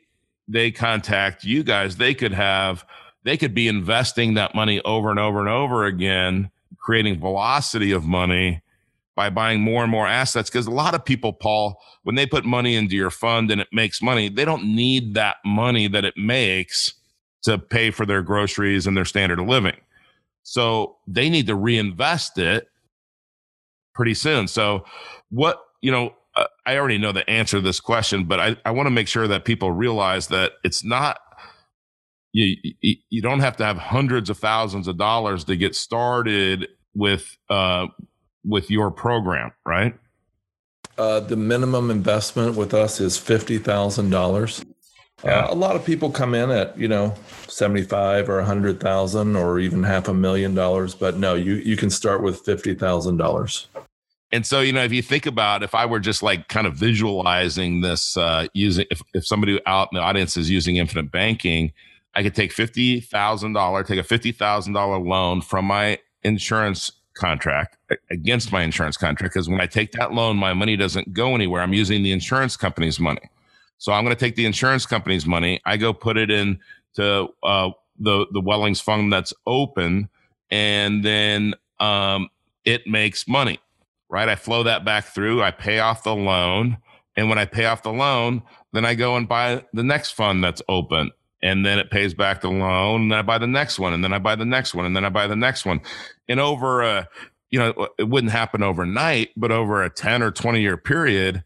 they 0.48 0.70
contact 0.70 1.44
you 1.44 1.64
guys. 1.64 1.98
They 1.98 2.14
could 2.14 2.34
have 2.34 2.86
they 3.24 3.38
could 3.38 3.56
be 3.56 3.68
investing 3.68 4.36
that 4.36 4.54
money 4.54 4.82
over 4.82 5.10
and 5.10 5.20
over 5.20 5.40
and 5.40 5.50
over 5.50 5.86
again, 5.86 6.52
creating 6.80 7.20
velocity 7.20 7.92
of 7.92 8.06
money 8.06 8.62
by 9.16 9.30
buying 9.30 9.60
more 9.62 9.84
and 9.84 9.92
more 9.92 10.08
assets. 10.08 10.50
Because 10.50 10.66
a 10.66 10.72
lot 10.72 10.96
of 10.96 11.04
people, 11.04 11.34
Paul, 11.34 11.78
when 12.04 12.16
they 12.16 12.26
put 12.26 12.46
money 12.46 12.76
into 12.76 12.96
your 12.96 13.10
fund 13.10 13.52
and 13.52 13.60
it 13.60 13.68
makes 13.72 14.02
money, 14.02 14.30
they 14.30 14.46
don't 14.46 14.64
need 14.64 15.14
that 15.16 15.38
money 15.46 15.88
that 15.88 16.06
it 16.06 16.16
makes 16.16 16.94
to 17.44 17.58
pay 17.58 17.92
for 17.92 18.06
their 18.06 18.22
groceries 18.22 18.88
and 18.88 18.96
their 18.96 19.06
standard 19.06 19.40
of 19.40 19.48
living. 19.48 19.76
So 20.44 20.98
they 21.06 21.30
need 21.30 21.48
to 21.48 21.56
reinvest 21.56 22.38
it 22.38 22.68
pretty 23.94 24.14
soon. 24.14 24.48
So, 24.48 24.86
what, 25.30 25.62
you 25.82 25.92
know, 25.92 26.14
uh, 26.36 26.46
I 26.66 26.78
already 26.78 26.98
know 26.98 27.12
the 27.12 27.30
answer 27.30 27.58
to 27.58 27.62
this 27.62 27.80
question, 27.80 28.24
but 28.24 28.40
I, 28.40 28.56
I 28.66 28.72
want 28.72 28.88
to 28.88 28.92
make 28.92 29.08
sure 29.08 29.28
that 29.28 29.46
people 29.46 29.72
realize 29.72 30.28
that 30.28 30.54
it's 30.64 30.84
not, 30.84 31.20
you, 32.32 32.56
you, 33.10 33.22
don't 33.22 33.40
have 33.40 33.58
to 33.58 33.66
have 33.66 33.78
hundreds 33.78 34.30
of 34.30 34.38
thousands 34.38 34.88
of 34.88 34.98
dollars 34.98 35.44
to 35.46 35.56
get 35.56 35.76
started 35.76 36.68
with, 36.94 37.38
uh, 37.50 37.88
with 38.46 38.70
your 38.70 38.92
program, 38.92 39.52
right? 39.66 39.96
Uh, 40.98 41.22
the 41.22 41.36
minimum 41.36 41.90
investment 41.90 42.56
with 42.56 42.74
us 42.74 43.00
is 43.00 43.18
fifty 43.18 43.58
thousand 43.58 44.10
dollars. 44.10 44.66
Yeah. 45.24 45.46
Uh, 45.46 45.54
a 45.54 45.56
lot 45.56 45.78
of 45.78 45.86
people 45.86 46.12
come 46.12 46.36
in 46.36 46.52
at 46.52 46.78
you 46.78 46.90
know 46.90 47.16
seventy 47.48 47.84
five 47.84 48.28
or 48.28 48.40
a 48.40 48.46
hundred 48.46 48.82
thousand 48.82 49.38
or 49.38 49.60
even 49.60 49.84
half 49.84 50.10
a 50.10 50.14
million 50.14 50.54
dollars, 50.54 50.94
but 50.94 51.16
no, 51.16 51.36
you 51.36 51.56
you 51.56 51.78
can 51.78 51.90
start 51.90 52.22
with 52.22 52.42
fifty 52.42 52.74
thousand 52.74 53.16
dollars. 53.16 53.70
And 54.32 54.46
so, 54.46 54.62
you 54.62 54.74
know, 54.74 54.84
if 54.84 54.92
you 54.92 55.02
think 55.02 55.26
about 55.26 55.64
if 55.64 55.74
I 55.74 55.86
were 55.86 56.00
just 56.00 56.22
like 56.22 56.50
kind 56.50 56.68
of 56.68 56.76
visualizing 56.76 57.82
this 57.82 58.16
uh, 58.16 58.48
using, 58.54 58.86
if, 58.92 59.02
if 59.14 59.26
somebody 59.26 59.60
out 59.66 59.90
in 59.92 59.96
the 59.96 60.04
audience 60.04 60.38
is 60.38 60.50
using 60.50 60.76
infinite 60.76 61.12
banking, 61.12 61.72
I 62.16 62.24
could 62.24 62.36
take 62.36 62.52
fifty 62.52 63.00
thousand 63.00 63.54
dollar, 63.54 63.84
take 63.84 64.00
a 64.00 64.04
fifty 64.04 64.32
thousand 64.32 64.74
dollar 64.74 64.98
loan 65.00 65.42
from 65.42 65.66
my 65.66 66.00
insurance 66.24 66.92
contract 67.16 67.78
against 68.10 68.52
my 68.52 68.64
insurance 68.64 68.98
contract 68.98 69.34
because 69.34 69.50
when 69.50 69.62
I 69.62 69.68
take 69.68 69.92
that 69.94 70.14
loan, 70.14 70.38
my 70.38 70.54
money 70.54 70.78
doesn't 70.78 71.14
go 71.14 71.36
anywhere. 71.36 71.62
I'm 71.62 71.74
using 71.74 72.04
the 72.04 72.12
insurance 72.12 72.56
company's 72.56 73.00
money. 73.00 73.22
So 73.78 73.94
I'm 73.94 74.04
going 74.04 74.16
to 74.16 74.20
take 74.20 74.36
the 74.36 74.46
insurance 74.46 74.86
company's 74.86 75.26
money. 75.26 75.62
I 75.66 75.78
go 75.78 75.94
put 75.94 76.18
it 76.18 76.30
in 76.30 76.60
to 76.96 77.28
uh, 77.44 77.70
the 78.00 78.26
the 78.32 78.42
Wellings 78.42 78.82
fund 78.82 79.12
that's 79.12 79.34
open, 79.46 80.10
and 80.50 81.04
then 81.04 81.54
um, 81.80 82.30
it 82.66 82.88
makes 82.88 83.28
money, 83.28 83.60
right? 84.10 84.28
I 84.28 84.36
flow 84.36 84.64
that 84.64 84.84
back 84.84 85.06
through. 85.06 85.42
I 85.42 85.52
pay 85.52 85.80
off 85.80 86.04
the 86.04 86.16
loan, 86.16 86.78
and 87.16 87.30
when 87.30 87.38
I 87.38 87.46
pay 87.46 87.66
off 87.66 87.84
the 87.84 87.94
loan, 87.94 88.44
then 88.74 88.86
I 88.86 88.96
go 88.96 89.16
and 89.16 89.28
buy 89.28 89.64
the 89.74 89.84
next 89.84 90.12
fund 90.12 90.44
that's 90.44 90.62
open, 90.68 91.12
and 91.42 91.66
then 91.66 91.80
it 91.80 91.90
pays 91.90 92.14
back 92.14 92.42
the 92.42 92.50
loan. 92.50 93.04
And 93.04 93.16
I 93.16 93.22
buy 93.22 93.38
the 93.38 93.48
next 93.48 93.80
one, 93.80 93.94
and 93.94 94.04
then 94.04 94.14
I 94.14 94.20
buy 94.20 94.36
the 94.36 94.46
next 94.46 94.74
one, 94.74 94.86
and 94.86 94.96
then 94.96 95.06
I 95.06 95.10
buy 95.10 95.28
the 95.28 95.36
next 95.36 95.66
one. 95.66 95.82
And 96.28 96.40
over 96.40 96.82
a, 96.82 97.08
you 97.52 97.60
know, 97.60 97.88
it 97.98 98.10
wouldn't 98.10 98.32
happen 98.32 98.64
overnight, 98.64 99.30
but 99.36 99.52
over 99.52 99.84
a 99.84 99.90
ten 99.90 100.22
or 100.22 100.32
twenty 100.32 100.62
year 100.62 100.78
period, 100.78 101.44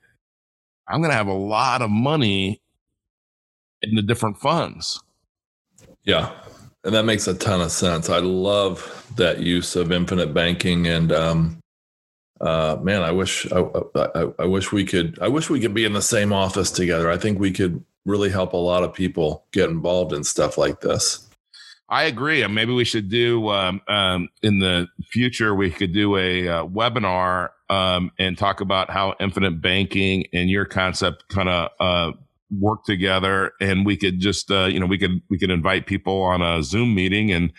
I'm 0.87 0.99
going 0.99 1.11
to 1.11 1.17
have 1.17 1.27
a 1.27 1.33
lot 1.33 1.81
of 1.81 1.89
money 1.89 2.61
in 3.81 3.95
the 3.95 4.01
different 4.01 4.37
funds. 4.37 5.01
Yeah. 6.03 6.31
And 6.83 6.93
that 6.93 7.05
makes 7.05 7.27
a 7.27 7.33
ton 7.33 7.61
of 7.61 7.71
sense. 7.71 8.09
I 8.09 8.19
love 8.19 9.11
that 9.15 9.39
use 9.39 9.75
of 9.77 9.91
infinite 9.91 10.33
banking. 10.33 10.85
And 10.87 11.13
um, 11.13 11.59
uh, 12.41 12.77
man, 12.81 13.03
I 13.03 13.11
wish 13.11 13.49
I, 13.53 13.65
I, 13.95 14.25
I 14.39 14.45
wish 14.45 14.73
we 14.73 14.83
could 14.83 15.17
I 15.21 15.29
wish 15.29 15.49
we 15.49 15.61
could 15.61 15.73
be 15.73 15.85
in 15.85 15.93
the 15.93 16.01
same 16.01 16.33
office 16.33 16.71
together. 16.71 17.09
I 17.09 17.17
think 17.17 17.39
we 17.39 17.51
could 17.51 17.83
really 18.05 18.29
help 18.29 18.53
a 18.53 18.57
lot 18.57 18.83
of 18.83 18.93
people 18.93 19.45
get 19.51 19.69
involved 19.69 20.13
in 20.13 20.23
stuff 20.23 20.57
like 20.57 20.81
this. 20.81 21.27
I 21.89 22.03
agree. 22.03 22.45
Maybe 22.47 22.73
we 22.73 22.85
should 22.85 23.09
do 23.09 23.49
um, 23.49 23.81
um, 23.87 24.29
in 24.41 24.59
the 24.59 24.87
future. 25.05 25.53
We 25.53 25.69
could 25.69 25.93
do 25.93 26.17
a 26.17 26.47
uh, 26.47 26.65
webinar 26.65 27.49
um, 27.69 28.11
and 28.17 28.37
talk 28.37 28.61
about 28.61 28.89
how 28.89 29.15
infinite 29.19 29.61
banking 29.61 30.25
and 30.33 30.49
your 30.49 30.65
concept 30.65 31.27
kind 31.29 31.49
of 31.49 31.69
uh, 31.79 32.11
work 32.59 32.83
together 32.83 33.51
and 33.59 33.85
we 33.85 33.97
could 33.97 34.19
just 34.19 34.51
uh, 34.51 34.65
you 34.65 34.79
know 34.79 34.85
we 34.85 34.97
could 34.97 35.21
we 35.29 35.37
could 35.37 35.49
invite 35.49 35.85
people 35.85 36.21
on 36.21 36.41
a 36.41 36.61
zoom 36.63 36.93
meeting 36.93 37.31
and 37.31 37.51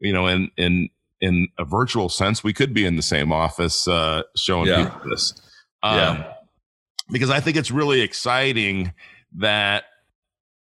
you 0.00 0.12
know 0.12 0.26
in 0.26 0.50
in 0.56 0.88
in 1.20 1.48
a 1.58 1.64
virtual 1.64 2.08
sense 2.08 2.42
we 2.42 2.52
could 2.52 2.72
be 2.72 2.84
in 2.84 2.96
the 2.96 3.02
same 3.02 3.32
office 3.32 3.86
uh, 3.86 4.22
showing 4.36 4.66
yeah. 4.66 4.84
people 4.84 5.10
this 5.10 5.34
um, 5.82 5.96
yeah. 5.96 6.32
because 7.10 7.30
i 7.30 7.40
think 7.40 7.56
it's 7.56 7.70
really 7.70 8.00
exciting 8.00 8.92
that 9.36 9.84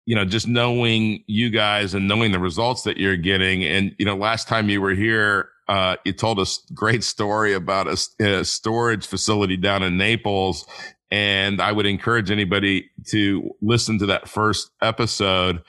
you 0.05 0.15
know 0.15 0.25
just 0.25 0.47
knowing 0.47 1.23
you 1.27 1.49
guys 1.49 1.93
and 1.93 2.07
knowing 2.07 2.31
the 2.31 2.39
results 2.39 2.83
that 2.83 2.97
you're 2.97 3.17
getting 3.17 3.63
and 3.63 3.95
you 3.97 4.05
know 4.05 4.15
last 4.15 4.47
time 4.47 4.69
you 4.69 4.81
were 4.81 4.93
here 4.93 5.49
uh, 5.67 5.97
you 6.05 6.13
told 6.13 6.39
us 6.39 6.65
great 6.73 7.03
story 7.03 7.53
about 7.53 7.87
a, 7.87 7.97
a, 8.25 8.45
storage 8.45 9.05
facility 9.05 9.57
down 9.57 9.83
in 9.83 9.97
Naples 9.97 10.65
and 11.11 11.61
I 11.61 11.71
would 11.71 11.85
encourage 11.85 12.31
anybody 12.31 12.89
to 13.07 13.51
listen 13.61 13.99
to 13.99 14.07
that 14.07 14.27
first 14.27 14.71
episode. 14.81 15.61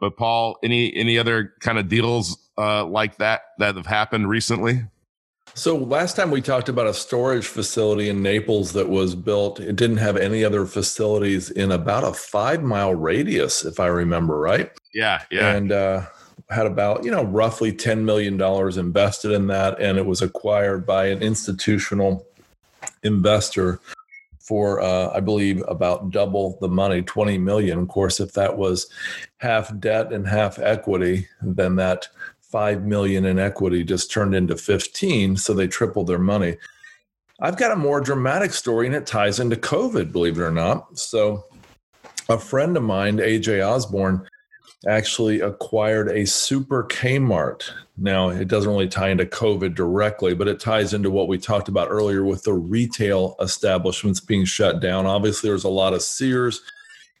But 0.00 0.16
Paul, 0.16 0.58
any 0.62 0.94
any 0.94 1.18
other 1.18 1.52
kind 1.60 1.78
of 1.78 1.88
deals 1.88 2.38
uh, 2.58 2.84
like 2.84 3.18
that 3.18 3.42
that 3.58 3.76
have 3.76 3.86
happened 3.86 4.28
recently? 4.28 4.84
So 5.56 5.76
last 5.76 6.16
time 6.16 6.32
we 6.32 6.40
talked 6.40 6.68
about 6.68 6.88
a 6.88 6.94
storage 6.94 7.46
facility 7.46 8.08
in 8.08 8.22
Naples 8.22 8.72
that 8.72 8.88
was 8.88 9.14
built, 9.14 9.60
it 9.60 9.76
didn't 9.76 9.98
have 9.98 10.16
any 10.16 10.44
other 10.44 10.66
facilities 10.66 11.48
in 11.48 11.70
about 11.70 12.02
a 12.02 12.12
five 12.12 12.62
mile 12.62 12.94
radius, 12.94 13.64
if 13.64 13.78
I 13.78 13.86
remember 13.86 14.38
right. 14.38 14.72
Yeah, 14.92 15.22
yeah. 15.30 15.54
And 15.54 15.70
uh, 15.70 16.06
had 16.50 16.66
about 16.66 17.04
you 17.04 17.10
know 17.12 17.24
roughly 17.24 17.72
ten 17.72 18.04
million 18.04 18.36
dollars 18.36 18.76
invested 18.76 19.30
in 19.30 19.46
that, 19.46 19.80
and 19.80 19.96
it 19.96 20.06
was 20.06 20.22
acquired 20.22 20.84
by 20.84 21.06
an 21.06 21.22
institutional 21.22 22.26
investor 23.04 23.80
for 24.40 24.80
uh, 24.80 25.10
I 25.14 25.20
believe 25.20 25.62
about 25.68 26.10
double 26.10 26.58
the 26.60 26.68
money, 26.68 27.00
20 27.00 27.38
million. 27.38 27.78
Of 27.78 27.88
course, 27.88 28.20
if 28.20 28.32
that 28.32 28.58
was 28.58 28.88
half 29.38 29.72
debt 29.80 30.12
and 30.12 30.26
half 30.26 30.58
equity, 30.58 31.28
then 31.40 31.76
that 31.76 32.08
5 32.54 32.84
million 32.84 33.24
in 33.24 33.40
equity 33.40 33.82
just 33.82 34.12
turned 34.12 34.32
into 34.32 34.56
15, 34.56 35.36
so 35.36 35.52
they 35.52 35.66
tripled 35.66 36.06
their 36.06 36.20
money. 36.20 36.56
I've 37.40 37.56
got 37.56 37.72
a 37.72 37.76
more 37.76 38.00
dramatic 38.00 38.52
story 38.52 38.86
and 38.86 38.94
it 38.94 39.08
ties 39.08 39.40
into 39.40 39.56
COVID, 39.56 40.12
believe 40.12 40.38
it 40.38 40.42
or 40.42 40.52
not. 40.52 40.96
So 40.96 41.46
a 42.28 42.38
friend 42.38 42.76
of 42.76 42.84
mine, 42.84 43.16
AJ 43.16 43.66
Osborne, 43.66 44.24
actually 44.86 45.40
acquired 45.40 46.08
a 46.10 46.24
super 46.24 46.84
Kmart. 46.84 47.68
Now, 47.96 48.28
it 48.28 48.46
doesn't 48.46 48.70
really 48.70 48.86
tie 48.86 49.08
into 49.08 49.26
COVID 49.26 49.74
directly, 49.74 50.32
but 50.32 50.46
it 50.46 50.60
ties 50.60 50.94
into 50.94 51.10
what 51.10 51.26
we 51.26 51.38
talked 51.38 51.66
about 51.66 51.88
earlier 51.90 52.22
with 52.22 52.44
the 52.44 52.52
retail 52.52 53.34
establishments 53.40 54.20
being 54.20 54.44
shut 54.44 54.78
down. 54.78 55.06
Obviously, 55.06 55.50
there's 55.50 55.64
a 55.64 55.68
lot 55.68 55.92
of 55.92 56.02
Sears, 56.02 56.60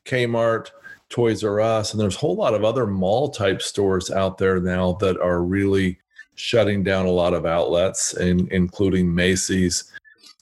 Kmart, 0.04 0.70
Toys 1.10 1.44
R 1.44 1.60
Us, 1.60 1.92
and 1.92 2.00
there's 2.00 2.16
a 2.16 2.18
whole 2.18 2.36
lot 2.36 2.54
of 2.54 2.64
other 2.64 2.86
mall 2.86 3.28
type 3.30 3.62
stores 3.62 4.10
out 4.10 4.38
there 4.38 4.60
now 4.60 4.92
that 5.00 5.18
are 5.20 5.42
really 5.42 5.98
shutting 6.34 6.82
down 6.82 7.06
a 7.06 7.10
lot 7.10 7.34
of 7.34 7.46
outlets, 7.46 8.14
in, 8.16 8.48
including 8.50 9.14
Macy's 9.14 9.92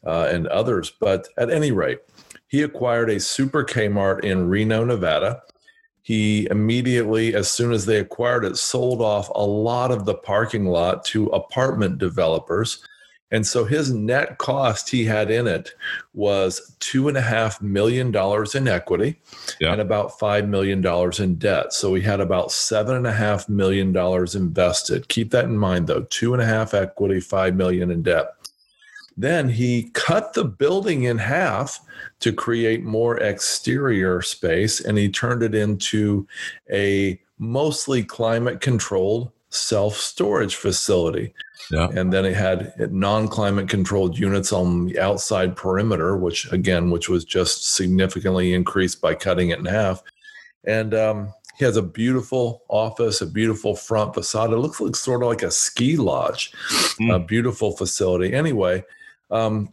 uh, 0.07 0.29
and 0.31 0.47
others. 0.49 0.93
But 0.99 1.29
at 1.37 1.51
any 1.51 1.73
rate, 1.73 1.99
he 2.49 2.63
acquired 2.63 3.11
a 3.11 3.21
super 3.21 3.65
Kmart 3.65 4.25
in 4.25 4.49
Reno, 4.49 4.85
Nevada 4.85 5.43
he 6.03 6.49
immediately, 6.51 7.35
as 7.35 7.51
soon 7.51 7.73
as 7.73 7.87
they 7.87 7.99
acquired 7.99 8.45
it, 8.45 8.57
sold 8.57 9.01
off 9.01 9.31
a 9.35 9.47
lot 9.47 9.93
of 9.93 10.05
the 10.05 10.15
parking 10.15 10.67
lot 10.67 11.05
to 11.07 11.27
apartment 11.27 11.99
developers. 11.99 12.85
And 13.33 13.47
so 13.47 13.65
his 13.65 13.91
net 13.91 14.37
cost 14.37 14.91
he 14.91 15.07
had 15.07 15.31
in 15.31 15.47
it 15.47 15.75
was 16.13 16.77
two 16.81 17.09
and 17.09 17.17
a 17.17 17.23
half 17.23 17.61
million 17.63 18.13
dollars 18.13 18.55
in 18.55 18.69
equity 18.69 19.19
yeah. 19.59 19.73
and 19.73 19.81
about 19.81 20.19
five 20.19 20.47
million 20.47 20.83
dollars 20.83 21.19
in 21.19 21.37
debt. 21.37 21.73
So 21.73 21.95
he 21.95 22.03
had 22.03 22.21
about 22.21 22.53
seven 22.53 22.95
and 22.95 23.07
a 23.07 23.13
half 23.13 23.49
million 23.49 23.91
dollars 23.91 24.35
invested. 24.35 25.09
Keep 25.09 25.31
that 25.31 25.47
in 25.47 25.57
mind 25.57 25.87
though 25.87 26.03
two 26.03 26.35
and 26.35 26.43
a 26.43 26.47
half 26.47 26.75
equity, 26.75 27.21
five 27.21 27.57
million 27.57 27.91
in 27.91 28.03
debt. 28.03 28.27
Then 29.17 29.49
he 29.49 29.91
cut 29.95 30.35
the 30.35 30.45
building 30.45 31.05
in 31.05 31.19
half 31.19 31.81
to 32.21 32.33
create 32.33 32.85
more 32.85 33.19
exterior 33.19 34.21
space 34.21 34.81
and 34.81 34.99
he 34.99 35.09
turned 35.09 35.43
it 35.43 35.55
into 35.55 36.27
a 36.71 37.19
mostly 37.39 38.05
climate 38.05 38.61
controlled 38.61 39.33
self 39.55 39.97
storage 39.97 40.57
facility. 40.57 41.35
Yeah. 41.71 41.89
And 41.95 42.13
then 42.13 42.25
it 42.25 42.35
had 42.35 42.93
non 42.93 43.29
climate 43.29 43.69
controlled 43.69 44.19
units 44.19 44.53
on 44.53 44.87
the 44.87 44.99
outside 44.99 45.57
perimeter, 45.57 46.17
which 46.17 46.51
again, 46.53 46.91
which 46.91 47.09
was 47.09 47.25
just 47.25 47.75
significantly 47.75 48.53
increased 48.53 49.01
by 49.01 49.15
cutting 49.15 49.51
it 49.51 49.59
in 49.59 49.65
half. 49.65 50.03
And 50.65 50.95
um, 50.95 51.35
he 51.57 51.65
has 51.65 51.77
a 51.77 51.83
beautiful 51.83 52.63
office, 52.69 53.21
a 53.21 53.27
beautiful 53.27 53.77
front 53.77 54.15
facade. 54.15 54.53
It 54.53 54.57
looks 54.57 54.81
like 54.81 54.97
sort 54.97 55.23
of 55.23 55.29
like 55.29 55.43
a 55.43 55.51
ski 55.51 55.97
lodge, 55.97 56.53
mm. 57.01 57.15
a 57.15 57.19
beautiful 57.19 57.77
facility. 57.77 58.33
Anyway, 58.33 58.85
um, 59.31 59.73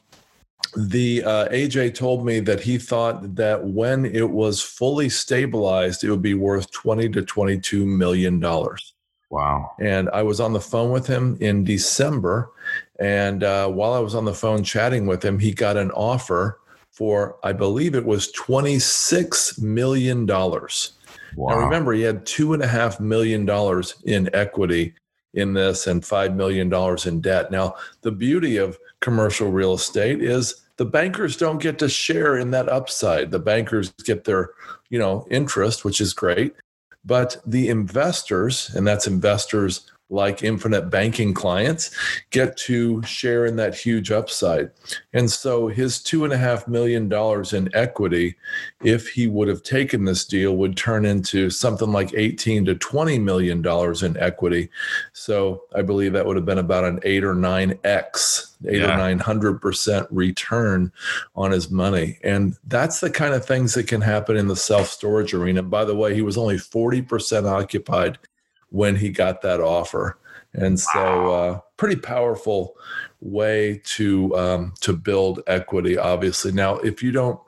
the 0.75 1.23
uh, 1.23 1.49
AJ 1.49 1.95
told 1.95 2.25
me 2.25 2.39
that 2.41 2.61
he 2.61 2.77
thought 2.77 3.35
that 3.35 3.63
when 3.63 4.05
it 4.05 4.29
was 4.29 4.61
fully 4.61 5.09
stabilized, 5.09 6.03
it 6.03 6.11
would 6.11 6.21
be 6.21 6.35
worth 6.35 6.69
20 6.71 7.09
to 7.09 7.21
22 7.23 7.85
million 7.85 8.39
dollars. 8.39 8.93
Wow. 9.29 9.73
And 9.79 10.09
I 10.09 10.23
was 10.23 10.39
on 10.39 10.53
the 10.53 10.59
phone 10.59 10.91
with 10.91 11.05
him 11.05 11.37
in 11.39 11.63
December. 11.63 12.51
And 12.99 13.43
uh, 13.43 13.69
while 13.69 13.93
I 13.93 13.99
was 13.99 14.15
on 14.15 14.25
the 14.25 14.33
phone 14.33 14.63
chatting 14.63 15.05
with 15.05 15.23
him, 15.23 15.39
he 15.39 15.51
got 15.51 15.77
an 15.77 15.91
offer 15.91 16.59
for, 16.91 17.37
I 17.43 17.53
believe 17.53 17.95
it 17.95 18.05
was 18.05 18.31
$26 18.33 19.61
million. 19.61 20.25
Wow. 20.25 20.69
Now, 21.37 21.59
remember, 21.59 21.93
he 21.93 22.01
had 22.01 22.25
$2.5 22.25 22.99
million 22.99 23.47
in 24.03 24.35
equity 24.35 24.93
in 25.35 25.53
this 25.53 25.87
and 25.87 26.01
$5 26.01 26.35
million 26.35 26.73
in 27.05 27.21
debt. 27.21 27.51
Now, 27.51 27.75
the 28.01 28.11
beauty 28.11 28.57
of 28.57 28.79
commercial 28.99 29.51
real 29.51 29.73
estate 29.73 30.21
is 30.21 30.61
the 30.77 30.85
bankers 30.85 31.37
don't 31.37 31.61
get 31.61 31.77
to 31.79 31.89
share 31.89 32.37
in 32.37 32.51
that 32.51 32.67
upside. 32.67 33.31
The 33.31 33.39
bankers 33.39 33.91
get 34.03 34.23
their, 34.23 34.51
you 34.89 34.97
know, 34.97 35.27
interest, 35.29 35.85
which 35.85 36.01
is 36.01 36.13
great. 36.13 36.53
But 37.05 37.37
the 37.45 37.69
investors, 37.69 38.71
and 38.75 38.85
that's 38.85 39.07
investors 39.07 39.89
like 40.09 40.43
infinite 40.43 40.89
banking 40.89 41.33
clients 41.33 41.91
get 42.31 42.57
to 42.57 43.01
share 43.03 43.45
in 43.45 43.55
that 43.57 43.75
huge 43.75 44.11
upside. 44.11 44.71
And 45.13 45.29
so 45.29 45.67
his 45.67 46.01
two 46.01 46.23
and 46.23 46.33
a 46.33 46.37
half 46.37 46.67
million 46.67 47.09
dollars 47.09 47.53
in 47.53 47.69
equity, 47.75 48.35
if 48.83 49.07
he 49.09 49.27
would 49.27 49.47
have 49.47 49.61
taken 49.61 50.05
this 50.05 50.25
deal, 50.25 50.55
would 50.57 50.75
turn 50.75 51.05
into 51.05 51.49
something 51.49 51.91
like 51.91 52.13
18 52.13 52.65
to 52.65 52.75
20 52.75 53.19
million 53.19 53.61
dollars 53.61 54.03
in 54.03 54.17
equity. 54.17 54.69
So 55.13 55.63
I 55.75 55.81
believe 55.81 56.13
that 56.13 56.25
would 56.25 56.35
have 56.35 56.45
been 56.45 56.57
about 56.57 56.85
an 56.85 56.99
eight 57.03 57.23
or 57.23 57.35
nine 57.35 57.77
X, 57.83 58.55
eight 58.67 58.81
yeah. 58.81 58.93
or 58.93 58.97
nine 58.97 59.19
hundred 59.19 59.61
percent 59.61 60.07
return 60.09 60.91
on 61.35 61.51
his 61.51 61.69
money. 61.69 62.17
And 62.23 62.55
that's 62.67 62.99
the 62.99 63.11
kind 63.11 63.33
of 63.33 63.45
things 63.45 63.73
that 63.75 63.87
can 63.87 64.01
happen 64.01 64.37
in 64.37 64.47
the 64.47 64.55
self-storage 64.55 65.33
arena. 65.33 65.61
By 65.61 65.85
the 65.85 65.95
way, 65.95 66.15
he 66.15 66.21
was 66.21 66.37
only 66.37 66.55
40% 66.57 67.45
occupied 67.45 68.17
when 68.69 68.95
he 68.95 69.09
got 69.09 69.41
that 69.41 69.59
offer. 69.59 70.17
And 70.53 70.79
so, 70.79 71.31
uh, 71.31 71.59
pretty 71.77 71.95
powerful 71.95 72.75
way 73.21 73.81
to 73.83 74.35
um, 74.37 74.73
to 74.81 74.93
build 74.93 75.41
equity. 75.47 75.97
Obviously, 75.97 76.51
now 76.51 76.77
if 76.77 77.03
you 77.03 77.11
don't 77.11 77.39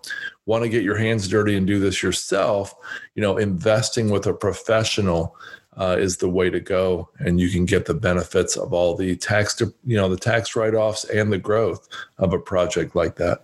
want 0.45 0.63
to 0.63 0.69
get 0.69 0.83
your 0.83 0.97
hands 0.97 1.27
dirty 1.27 1.55
and 1.55 1.65
do 1.65 1.79
this 1.79 2.03
yourself, 2.03 2.73
you 3.15 3.21
know, 3.21 3.37
investing 3.37 4.09
with 4.09 4.25
a 4.27 4.33
professional 4.33 5.35
uh, 5.77 5.95
is 5.97 6.17
the 6.17 6.29
way 6.29 6.49
to 6.49 6.59
go, 6.59 7.09
and 7.19 7.39
you 7.39 7.49
can 7.49 7.65
get 7.65 7.85
the 7.85 7.93
benefits 7.93 8.57
of 8.57 8.73
all 8.73 8.95
the 8.95 9.15
tax, 9.15 9.59
you 9.59 9.97
know, 9.97 10.09
the 10.09 10.17
tax 10.17 10.55
write 10.55 10.75
offs 10.75 11.05
and 11.05 11.31
the 11.31 11.37
growth 11.37 11.87
of 12.17 12.33
a 12.33 12.39
project 12.39 12.95
like 12.95 13.15
that. 13.15 13.43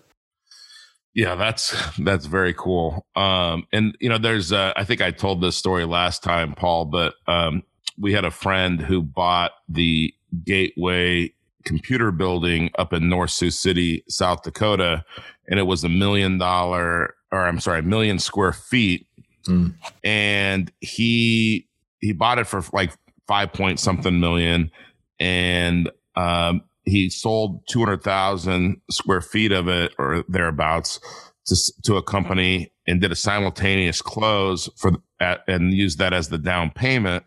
Yeah, 1.14 1.34
that's 1.36 1.76
that's 1.98 2.28
very 2.28 2.54
cool. 2.54 3.06
Um, 3.16 3.66
and 3.74 3.98
you 4.00 4.08
know, 4.08 4.20
there's 4.20 4.52
uh, 4.52 4.74
I 4.76 4.84
think 4.84 5.02
I 5.02 5.12
told 5.12 5.42
this 5.42 5.56
story 5.56 5.86
last 5.86 6.22
time, 6.22 6.54
Paul, 6.54 6.86
but 6.86 7.16
um, 7.26 7.64
we 8.00 8.14
had 8.14 8.26
a 8.26 8.32
friend 8.32 8.80
who 8.80 9.02
bought 9.02 9.52
the 9.68 10.14
Gateway 10.44 11.34
computer 11.64 12.12
building 12.12 12.70
up 12.78 12.94
in 12.94 13.10
North 13.10 13.32
Sioux 13.32 13.52
City, 13.52 14.04
South 14.08 14.44
Dakota, 14.44 15.04
and 15.50 15.60
it 15.60 15.64
was 15.64 15.84
a 15.84 15.90
million 15.90 16.38
dollar, 16.38 17.16
or 17.32 17.46
I'm 17.46 17.60
sorry, 17.60 17.80
a 17.80 17.84
million 17.84 18.20
square 18.20 18.54
feet, 18.54 19.08
mm. 19.46 19.74
and 20.04 20.72
he 20.80 21.68
he 22.00 22.14
bought 22.14 22.40
it 22.40 22.48
for 22.48 22.64
like 22.74 22.92
five 23.28 23.54
point 23.54 23.80
something 23.80 24.20
million, 24.20 24.72
and 25.20 25.90
um, 26.16 26.62
he 26.88 27.10
sold 27.10 27.68
200,000 27.68 28.82
square 28.90 29.22
feet 29.22 29.52
of 29.52 29.68
it 29.68 29.94
or 30.00 30.24
thereabouts 30.28 31.00
to, 31.46 31.56
to 31.84 31.96
a 31.98 32.04
company 32.04 32.72
and 32.88 33.02
did 33.02 33.12
a 33.12 33.16
simultaneous 33.16 34.02
close 34.02 34.70
for 34.78 34.94
at, 35.20 35.42
and 35.48 35.74
used 35.74 36.00
that 36.00 36.14
as 36.14 36.30
the 36.30 36.38
down 36.38 36.72
payment. 36.72 37.26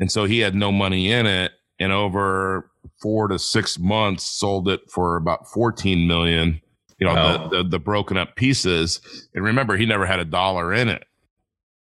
And 0.00 0.10
so 0.10 0.24
he 0.24 0.40
had 0.40 0.54
no 0.54 0.72
money 0.72 1.12
in 1.12 1.26
it. 1.26 1.52
And 1.78 1.92
over 1.92 2.70
four 3.00 3.28
to 3.28 3.38
six 3.38 3.78
months, 3.78 4.26
sold 4.26 4.68
it 4.68 4.80
for 4.90 5.16
about 5.16 5.46
14 5.48 6.06
million, 6.06 6.60
you 6.98 7.06
know, 7.06 7.14
wow. 7.14 7.48
the, 7.48 7.62
the, 7.62 7.68
the, 7.68 7.78
broken 7.78 8.16
up 8.16 8.36
pieces. 8.36 9.00
And 9.34 9.44
remember, 9.44 9.76
he 9.76 9.86
never 9.86 10.06
had 10.06 10.18
a 10.18 10.24
dollar 10.24 10.72
in 10.74 10.88
it. 10.88 11.04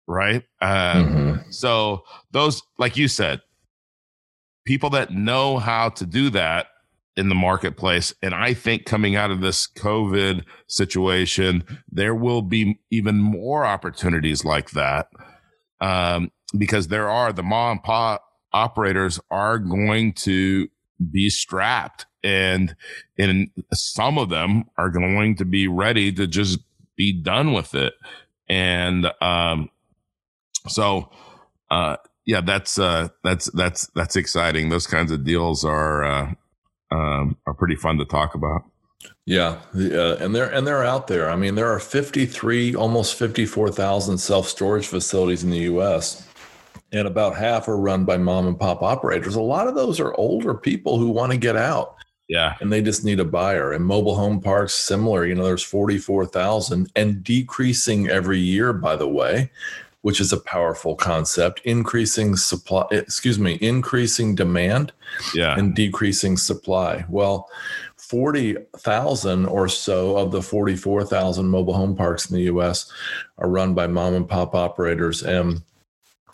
Right. 0.07 0.43
Um, 0.61 1.05
mm-hmm. 1.05 1.51
So 1.51 2.03
those, 2.31 2.61
like 2.77 2.97
you 2.97 3.07
said, 3.07 3.41
people 4.65 4.89
that 4.91 5.11
know 5.11 5.57
how 5.57 5.89
to 5.89 6.05
do 6.05 6.29
that 6.31 6.67
in 7.15 7.29
the 7.29 7.35
marketplace. 7.35 8.13
And 8.21 8.33
I 8.33 8.53
think 8.53 8.85
coming 8.85 9.15
out 9.15 9.31
of 9.31 9.41
this 9.41 9.67
COVID 9.67 10.43
situation, 10.67 11.63
there 11.91 12.15
will 12.15 12.41
be 12.41 12.79
even 12.89 13.19
more 13.19 13.65
opportunities 13.65 14.43
like 14.43 14.71
that. 14.71 15.07
Um, 15.79 16.31
because 16.57 16.87
there 16.87 17.09
are 17.09 17.33
the 17.33 17.43
mom 17.43 17.71
and 17.71 17.83
pop 17.83 18.23
operators 18.51 19.19
are 19.31 19.57
going 19.57 20.13
to 20.13 20.67
be 21.11 21.29
strapped 21.29 22.05
and 22.23 22.75
and 23.17 23.49
some 23.73 24.17
of 24.17 24.29
them 24.29 24.63
are 24.77 24.89
going 24.89 25.35
to 25.35 25.45
be 25.45 25.67
ready 25.67 26.11
to 26.11 26.27
just 26.27 26.59
be 26.95 27.11
done 27.11 27.51
with 27.51 27.73
it 27.73 27.93
and 28.47 29.11
um 29.21 29.69
so 30.67 31.09
uh 31.71 31.97
yeah 32.25 32.39
that's 32.41 32.77
uh 32.77 33.07
that's 33.23 33.51
that's 33.53 33.87
that's 33.95 34.15
exciting 34.15 34.69
those 34.69 34.85
kinds 34.85 35.11
of 35.11 35.23
deals 35.23 35.65
are 35.65 36.03
uh 36.03 36.33
um, 36.93 37.37
are 37.47 37.53
pretty 37.53 37.75
fun 37.75 37.97
to 37.97 38.05
talk 38.05 38.35
about. 38.35 38.63
Yeah, 39.25 39.59
uh, 39.75 40.17
and 40.19 40.35
they're 40.35 40.49
and 40.49 40.65
they're 40.65 40.83
out 40.83 41.07
there. 41.07 41.29
I 41.29 41.35
mean, 41.35 41.55
there 41.55 41.71
are 41.71 41.79
53, 41.79 42.75
almost 42.75 43.15
54,000 43.15 44.17
self 44.17 44.47
storage 44.47 44.87
facilities 44.87 45.43
in 45.43 45.49
the 45.49 45.59
U.S., 45.59 46.27
and 46.93 47.07
about 47.07 47.35
half 47.35 47.67
are 47.67 47.77
run 47.77 48.05
by 48.05 48.17
mom 48.17 48.47
and 48.47 48.59
pop 48.59 48.81
operators. 48.81 49.35
A 49.35 49.41
lot 49.41 49.67
of 49.67 49.75
those 49.75 49.99
are 49.99 50.13
older 50.15 50.53
people 50.53 50.97
who 50.97 51.09
want 51.09 51.31
to 51.31 51.37
get 51.37 51.55
out. 51.55 51.95
Yeah, 52.29 52.55
and 52.61 52.71
they 52.71 52.81
just 52.81 53.03
need 53.03 53.19
a 53.19 53.25
buyer. 53.25 53.73
And 53.73 53.85
mobile 53.85 54.15
home 54.15 54.39
parks, 54.39 54.73
similar. 54.73 55.25
You 55.25 55.35
know, 55.35 55.43
there's 55.43 55.63
44,000 55.63 56.89
and 56.95 57.23
decreasing 57.23 58.07
every 58.09 58.39
year. 58.39 58.71
By 58.71 58.95
the 58.95 59.09
way, 59.09 59.51
which 60.03 60.19
is 60.19 60.31
a 60.31 60.39
powerful 60.39 60.95
concept, 60.95 61.61
increasing 61.63 62.35
supply, 62.35 62.85
excuse 62.91 63.39
me, 63.39 63.57
increasing 63.61 64.35
demand 64.35 64.91
yeah. 65.33 65.57
and 65.57 65.75
decreasing 65.75 66.37
supply. 66.37 67.05
Well, 67.09 67.49
40,000 67.97 69.45
or 69.45 69.69
so 69.69 70.17
of 70.17 70.31
the 70.31 70.41
44,000 70.41 71.47
mobile 71.47 71.73
home 71.73 71.95
parks 71.95 72.29
in 72.29 72.35
the 72.35 72.43
US 72.43 72.91
are 73.37 73.49
run 73.49 73.73
by 73.73 73.87
mom 73.87 74.13
and 74.13 74.27
pop 74.27 74.55
operators. 74.55 75.23
And 75.23 75.61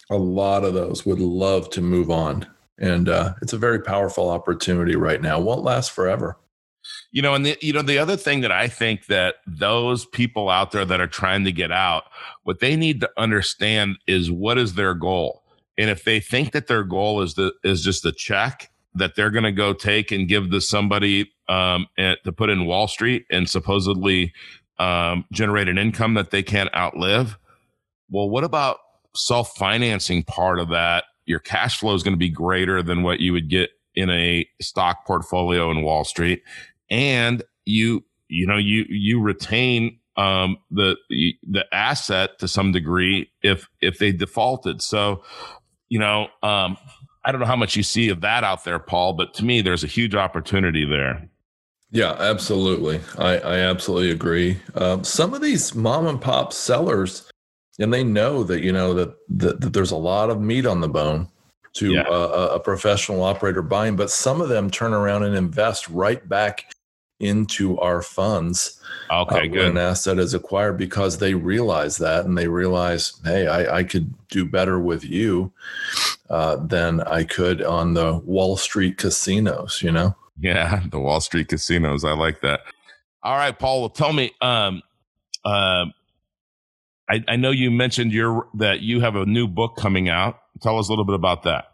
a 0.09 0.17
lot 0.17 0.63
of 0.63 0.73
those 0.73 1.05
would 1.05 1.19
love 1.19 1.69
to 1.71 1.81
move 1.81 2.09
on. 2.09 2.47
And 2.77 3.09
uh, 3.09 3.33
it's 3.41 3.53
a 3.53 3.57
very 3.57 3.81
powerful 3.81 4.29
opportunity 4.29 4.95
right 4.95 5.21
now. 5.21 5.39
Won't 5.39 5.63
last 5.63 5.91
forever. 5.91 6.37
You 7.11 7.21
know, 7.21 7.33
and 7.33 7.45
the, 7.45 7.57
you 7.61 7.73
know 7.73 7.81
the 7.81 7.97
other 7.97 8.17
thing 8.17 8.41
that 8.41 8.51
I 8.51 8.67
think 8.67 9.07
that 9.07 9.35
those 9.45 10.05
people 10.05 10.49
out 10.49 10.71
there 10.71 10.85
that 10.85 11.01
are 11.01 11.07
trying 11.07 11.43
to 11.43 11.51
get 11.51 11.71
out, 11.71 12.05
what 12.43 12.59
they 12.59 12.75
need 12.75 13.01
to 13.01 13.09
understand 13.17 13.97
is 14.07 14.31
what 14.31 14.57
is 14.57 14.75
their 14.75 14.93
goal. 14.93 15.43
And 15.77 15.89
if 15.89 16.03
they 16.03 16.19
think 16.19 16.51
that 16.51 16.67
their 16.67 16.83
goal 16.83 17.21
is 17.21 17.35
the 17.35 17.53
is 17.63 17.83
just 17.83 18.05
a 18.05 18.11
check 18.11 18.71
that 18.95 19.15
they're 19.15 19.29
going 19.29 19.43
to 19.43 19.51
go 19.51 19.73
take 19.73 20.11
and 20.11 20.27
give 20.27 20.49
to 20.51 20.61
somebody 20.61 21.31
um, 21.47 21.87
at, 21.97 22.23
to 22.23 22.31
put 22.31 22.49
in 22.49 22.65
Wall 22.65 22.87
Street 22.87 23.25
and 23.29 23.49
supposedly 23.49 24.33
um, 24.79 25.25
generate 25.31 25.67
an 25.67 25.77
income 25.77 26.13
that 26.15 26.31
they 26.31 26.41
can't 26.41 26.73
outlive, 26.75 27.37
well, 28.09 28.29
what 28.29 28.43
about 28.43 28.77
self 29.15 29.55
financing 29.57 30.23
part 30.23 30.59
of 30.59 30.69
that? 30.69 31.05
Your 31.25 31.39
cash 31.39 31.79
flow 31.79 31.93
is 31.93 32.03
going 32.03 32.13
to 32.13 32.17
be 32.17 32.29
greater 32.29 32.81
than 32.81 33.03
what 33.03 33.19
you 33.19 33.33
would 33.33 33.49
get 33.49 33.69
in 33.95 34.09
a 34.09 34.47
stock 34.61 35.05
portfolio 35.05 35.69
in 35.71 35.83
Wall 35.83 36.03
Street 36.03 36.41
and 36.89 37.43
you 37.65 38.03
you 38.27 38.45
know 38.45 38.57
you 38.57 38.85
you 38.89 39.21
retain 39.21 39.99
um, 40.17 40.57
the 40.71 40.95
the 41.11 41.65
asset 41.71 42.39
to 42.39 42.47
some 42.47 42.71
degree 42.71 43.31
if 43.41 43.67
if 43.81 43.99
they 43.99 44.11
defaulted. 44.11 44.81
So 44.81 45.23
you 45.87 45.99
know 45.99 46.27
um, 46.43 46.77
I 47.25 47.31
don't 47.31 47.41
know 47.41 47.47
how 47.47 47.55
much 47.55 47.75
you 47.75 47.83
see 47.83 48.09
of 48.09 48.21
that 48.21 48.43
out 48.43 48.63
there, 48.63 48.79
Paul, 48.79 49.13
but 49.13 49.33
to 49.35 49.45
me 49.45 49.61
there's 49.61 49.83
a 49.83 49.87
huge 49.87 50.15
opportunity 50.15 50.85
there. 50.85 51.29
Yeah, 51.91 52.13
absolutely. 52.19 53.01
I, 53.17 53.39
I 53.39 53.57
absolutely 53.59 54.11
agree. 54.11 54.59
Um, 54.75 55.03
some 55.03 55.33
of 55.33 55.41
these 55.41 55.73
mom 55.73 56.05
and 56.05 56.21
pop 56.21 56.53
sellers, 56.53 57.27
and 57.79 57.93
they 57.93 58.03
know 58.03 58.43
that 58.43 58.61
you 58.61 58.71
know 58.71 58.93
that, 58.93 59.15
that, 59.29 59.61
that 59.61 59.73
there's 59.73 59.91
a 59.91 59.97
lot 59.97 60.29
of 60.29 60.41
meat 60.41 60.65
on 60.65 60.81
the 60.81 60.89
bone 60.89 61.27
to 61.73 61.93
yeah. 61.93 62.01
uh, 62.01 62.51
a 62.53 62.59
professional 62.59 63.23
operator 63.23 63.61
buying, 63.61 63.95
but 63.95 64.09
some 64.09 64.41
of 64.41 64.49
them 64.49 64.69
turn 64.69 64.93
around 64.93 65.23
and 65.23 65.35
invest 65.35 65.87
right 65.89 66.27
back 66.27 66.71
into 67.19 67.77
our 67.79 68.01
funds. 68.01 68.81
Okay, 69.11 69.39
uh, 69.39 69.41
good. 69.43 69.51
When 69.51 69.67
an 69.71 69.77
asset 69.77 70.19
is 70.19 70.33
acquired 70.33 70.77
because 70.77 71.17
they 71.17 71.33
realize 71.33 71.97
that 71.97 72.25
and 72.25 72.37
they 72.37 72.47
realize, 72.47 73.19
hey, 73.23 73.47
I, 73.47 73.79
I 73.79 73.83
could 73.83 74.13
do 74.29 74.45
better 74.45 74.79
with 74.79 75.03
you 75.03 75.51
uh, 76.29 76.57
than 76.57 77.01
I 77.01 77.23
could 77.23 77.61
on 77.61 77.93
the 77.93 78.17
Wall 78.25 78.57
Street 78.57 78.97
casinos, 78.97 79.81
you 79.81 79.91
know? 79.91 80.15
Yeah, 80.39 80.83
the 80.91 80.99
Wall 80.99 81.21
Street 81.21 81.49
casinos. 81.49 82.03
I 82.03 82.13
like 82.13 82.41
that. 82.41 82.61
All 83.21 83.35
right, 83.35 83.57
Paul. 83.57 83.81
Well, 83.81 83.89
tell 83.89 84.13
me, 84.13 84.31
um, 84.41 84.81
uh, 85.43 85.85
I, 87.09 87.23
I 87.27 87.35
know 87.35 87.51
you 87.51 87.71
mentioned 87.71 88.11
your 88.11 88.47
that 88.55 88.81
you 88.81 89.01
have 89.01 89.15
a 89.15 89.25
new 89.25 89.47
book 89.47 89.75
coming 89.77 90.09
out. 90.09 90.39
Tell 90.61 90.77
us 90.77 90.87
a 90.87 90.91
little 90.91 91.05
bit 91.05 91.15
about 91.15 91.43
that. 91.43 91.65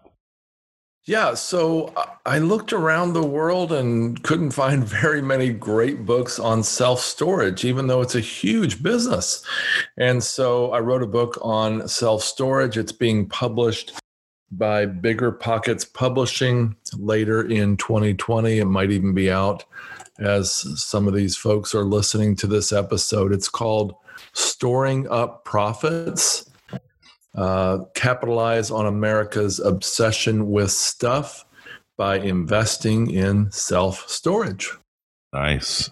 Yeah, 1.08 1.36
so 1.36 1.93
I 2.26 2.39
looked 2.39 2.74
around 2.74 3.13
the 3.13 3.26
world 3.26 3.71
and 3.71 4.21
couldn't 4.24 4.52
find 4.52 4.84
very 5.02 5.21
many 5.21 5.52
great 5.52 6.06
books 6.06 6.39
on 6.39 6.63
self 6.63 7.00
storage, 7.00 7.63
even 7.63 7.88
though 7.88 8.02
it's 8.02 8.15
a 8.15 8.21
huge 8.21 8.82
business. 8.82 9.43
And 9.98 10.24
so 10.24 10.71
I 10.71 10.80
wrote 10.80 11.04
a 11.04 11.08
book 11.08 11.38
on 11.41 11.88
self 11.88 12.24
storage. 12.24 12.78
It's 12.78 12.91
being 12.91 13.28
published 13.28 13.93
by 14.52 14.86
Bigger 14.86 15.32
Pockets 15.32 15.86
Publishing 15.86 16.76
later 16.93 17.43
in 17.43 17.78
2020. 17.78 18.60
It 18.60 18.65
might 18.65 18.91
even 18.91 19.13
be 19.13 19.30
out 19.30 19.65
as 20.17 20.52
some 20.82 21.08
of 21.08 21.13
these 21.13 21.36
folks 21.36 21.76
are 21.76 21.84
listening 21.84 22.36
to 22.38 22.48
this 22.48 22.71
episode. 22.71 23.34
It's 23.34 23.50
called 23.50 23.95
Storing 24.34 25.08
Up 25.10 25.45
Profits 25.45 26.49
uh, 27.36 27.80
capitalize 27.95 28.71
on 28.71 28.86
America's 28.86 29.60
obsession 29.60 30.49
with 30.49 30.71
stuff 30.71 31.45
by 31.97 32.17
investing 32.19 33.10
in 33.10 33.51
self 33.51 34.08
storage. 34.10 34.71
Nice. 35.34 35.89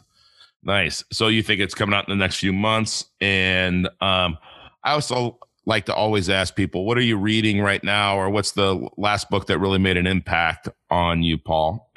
Nice. 0.63 1.03
So 1.11 1.27
you 1.27 1.43
think 1.43 1.59
it's 1.59 1.75
coming 1.75 1.93
out 1.93 2.07
in 2.07 2.17
the 2.17 2.21
next 2.21 2.37
few 2.37 2.53
months? 2.53 3.05
And 3.19 3.87
um, 3.99 4.37
I 4.83 4.93
also 4.93 5.37
like 5.65 5.85
to 5.85 5.93
always 5.93 6.29
ask 6.29 6.55
people, 6.55 6.85
what 6.85 6.97
are 6.97 7.01
you 7.01 7.17
reading 7.17 7.61
right 7.61 7.83
now, 7.83 8.17
or 8.17 8.29
what's 8.29 8.51
the 8.51 8.87
last 8.97 9.29
book 9.29 9.47
that 9.47 9.59
really 9.59 9.79
made 9.79 9.97
an 9.97 10.07
impact 10.07 10.69
on 10.89 11.23
you, 11.23 11.37
Paul? 11.37 11.91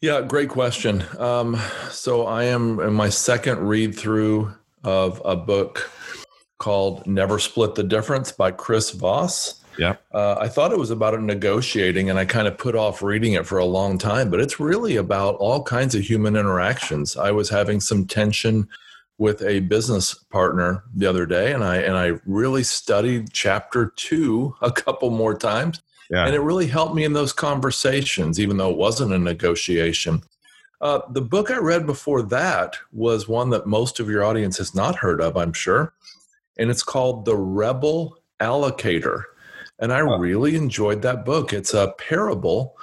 Yeah, 0.00 0.20
great 0.22 0.48
question. 0.48 1.04
Um, 1.18 1.56
so 1.90 2.26
I 2.26 2.44
am 2.44 2.78
in 2.80 2.92
my 2.94 3.08
second 3.08 3.66
read 3.66 3.96
through 3.96 4.54
of 4.84 5.20
a 5.24 5.36
book 5.36 5.90
called 6.58 7.06
Never 7.06 7.38
Split 7.38 7.74
the 7.74 7.82
Difference 7.82 8.30
by 8.32 8.52
Chris 8.52 8.90
Voss. 8.92 9.62
Yeah. 9.78 9.96
Uh, 10.12 10.36
I 10.38 10.48
thought 10.48 10.72
it 10.72 10.78
was 10.78 10.90
about 10.90 11.20
negotiating, 11.20 12.10
and 12.10 12.18
I 12.18 12.24
kind 12.24 12.46
of 12.46 12.58
put 12.58 12.76
off 12.76 13.02
reading 13.02 13.32
it 13.32 13.46
for 13.46 13.58
a 13.58 13.64
long 13.64 13.98
time. 13.98 14.30
But 14.30 14.40
it's 14.40 14.60
really 14.60 14.96
about 14.96 15.36
all 15.36 15.62
kinds 15.62 15.94
of 15.94 16.02
human 16.02 16.36
interactions. 16.36 17.16
I 17.16 17.30
was 17.30 17.48
having 17.48 17.80
some 17.80 18.06
tension 18.06 18.68
with 19.18 19.42
a 19.42 19.60
business 19.60 20.14
partner 20.30 20.84
the 20.94 21.06
other 21.06 21.26
day, 21.26 21.52
and 21.52 21.64
I 21.64 21.76
and 21.76 21.96
I 21.96 22.18
really 22.26 22.62
studied 22.62 23.32
chapter 23.32 23.92
two 23.96 24.54
a 24.62 24.70
couple 24.70 25.10
more 25.10 25.36
times, 25.36 25.80
yeah. 26.10 26.26
and 26.26 26.34
it 26.34 26.40
really 26.40 26.66
helped 26.66 26.94
me 26.94 27.04
in 27.04 27.12
those 27.12 27.32
conversations, 27.32 28.38
even 28.38 28.56
though 28.56 28.70
it 28.70 28.76
wasn't 28.76 29.12
a 29.12 29.18
negotiation. 29.18 30.22
Uh, 30.82 31.00
the 31.10 31.22
book 31.22 31.48
I 31.52 31.58
read 31.58 31.86
before 31.86 32.22
that 32.22 32.76
was 32.92 33.28
one 33.28 33.50
that 33.50 33.68
most 33.68 34.00
of 34.00 34.10
your 34.10 34.24
audience 34.24 34.58
has 34.58 34.74
not 34.74 34.96
heard 34.96 35.20
of, 35.20 35.36
I'm 35.36 35.52
sure, 35.52 35.94
and 36.58 36.70
it's 36.70 36.82
called 36.82 37.24
The 37.24 37.36
Rebel 37.36 38.18
Allocator. 38.40 39.22
And 39.78 39.92
I 39.92 40.00
really 40.00 40.56
enjoyed 40.56 41.02
that 41.02 41.24
book. 41.24 41.52
It's 41.52 41.72
a 41.72 41.94
parable. 41.98 42.76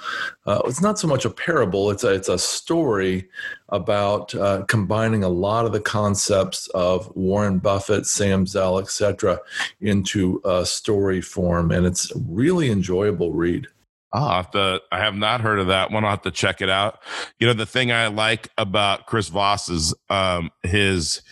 Uh, 0.46 0.60
it's 0.64 0.82
not 0.82 0.98
so 0.98 1.08
much 1.08 1.24
a 1.24 1.30
parable. 1.30 1.90
It's 1.90 2.04
a 2.04 2.12
it's 2.12 2.28
a 2.28 2.38
story 2.38 3.28
about 3.68 4.34
uh, 4.34 4.64
combining 4.66 5.22
a 5.22 5.28
lot 5.28 5.64
of 5.64 5.72
the 5.72 5.80
concepts 5.80 6.68
of 6.68 7.14
Warren 7.14 7.58
Buffett, 7.58 8.06
Sam 8.06 8.46
Zell, 8.46 8.78
etc., 8.78 9.38
into 9.80 10.42
a 10.44 10.66
story 10.66 11.20
form, 11.20 11.70
and 11.70 11.86
it's 11.86 12.14
a 12.14 12.18
really 12.18 12.70
enjoyable 12.70 13.32
read. 13.32 13.66
I'll 14.12 14.30
have 14.30 14.50
to, 14.52 14.80
I 14.90 14.98
have 14.98 15.14
not 15.14 15.40
heard 15.40 15.58
of 15.58 15.68
that 15.68 15.90
one. 15.90 16.04
I'll 16.04 16.10
have 16.10 16.22
to 16.22 16.30
check 16.30 16.60
it 16.60 16.68
out. 16.68 16.98
You 17.38 17.46
know, 17.46 17.52
the 17.52 17.66
thing 17.66 17.92
I 17.92 18.08
like 18.08 18.48
about 18.58 19.06
Chris 19.06 19.28
Voss 19.28 19.68
is 19.68 19.94
um, 20.08 20.50
his, 20.62 21.22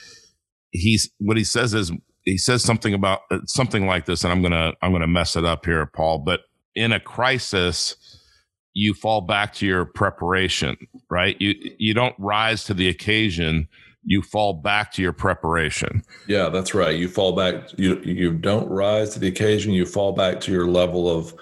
he's, 0.71 1.11
what 1.19 1.37
he 1.37 1.45
says 1.45 1.75
is, 1.75 1.91
he 2.25 2.37
says 2.37 2.63
something 2.63 2.93
about 2.93 3.21
uh, 3.31 3.39
something 3.47 3.87
like 3.87 4.05
this, 4.05 4.23
and 4.23 4.33
I'm 4.33 4.43
going 4.43 4.53
to, 4.53 4.75
I'm 4.83 4.91
going 4.91 5.01
to 5.01 5.07
mess 5.09 5.35
it 5.35 5.45
up 5.45 5.65
here, 5.65 5.87
Paul, 5.87 6.19
but 6.19 6.41
in 6.75 6.93
a 6.93 7.01
crisis, 7.01 7.97
you 8.75 8.95
fall 8.95 9.23
back 9.23 9.55
to 9.55 9.67
your 9.67 9.85
preparation, 9.85 10.77
right? 11.11 11.41
You, 11.41 11.55
you 11.79 11.95
don't 11.95 12.15
rise 12.19 12.65
to 12.65 12.75
the 12.75 12.89
occasion. 12.89 13.67
You 14.05 14.23
fall 14.23 14.53
back 14.53 14.93
to 14.93 15.03
your 15.03 15.13
preparation. 15.13 16.03
Yeah, 16.29 16.49
that's 16.51 16.75
right. 16.75 16.97
You 16.97 17.09
fall 17.09 17.35
back. 17.35 17.77
You 17.77 17.99
you 18.01 18.33
don't 18.33 18.69
rise 18.69 19.11
to 19.15 19.19
the 19.19 19.27
occasion. 19.27 19.73
You 19.73 19.85
fall 19.85 20.13
back 20.13 20.41
to 20.43 20.53
your 20.53 20.67
level 20.67 21.11
of 21.11 21.35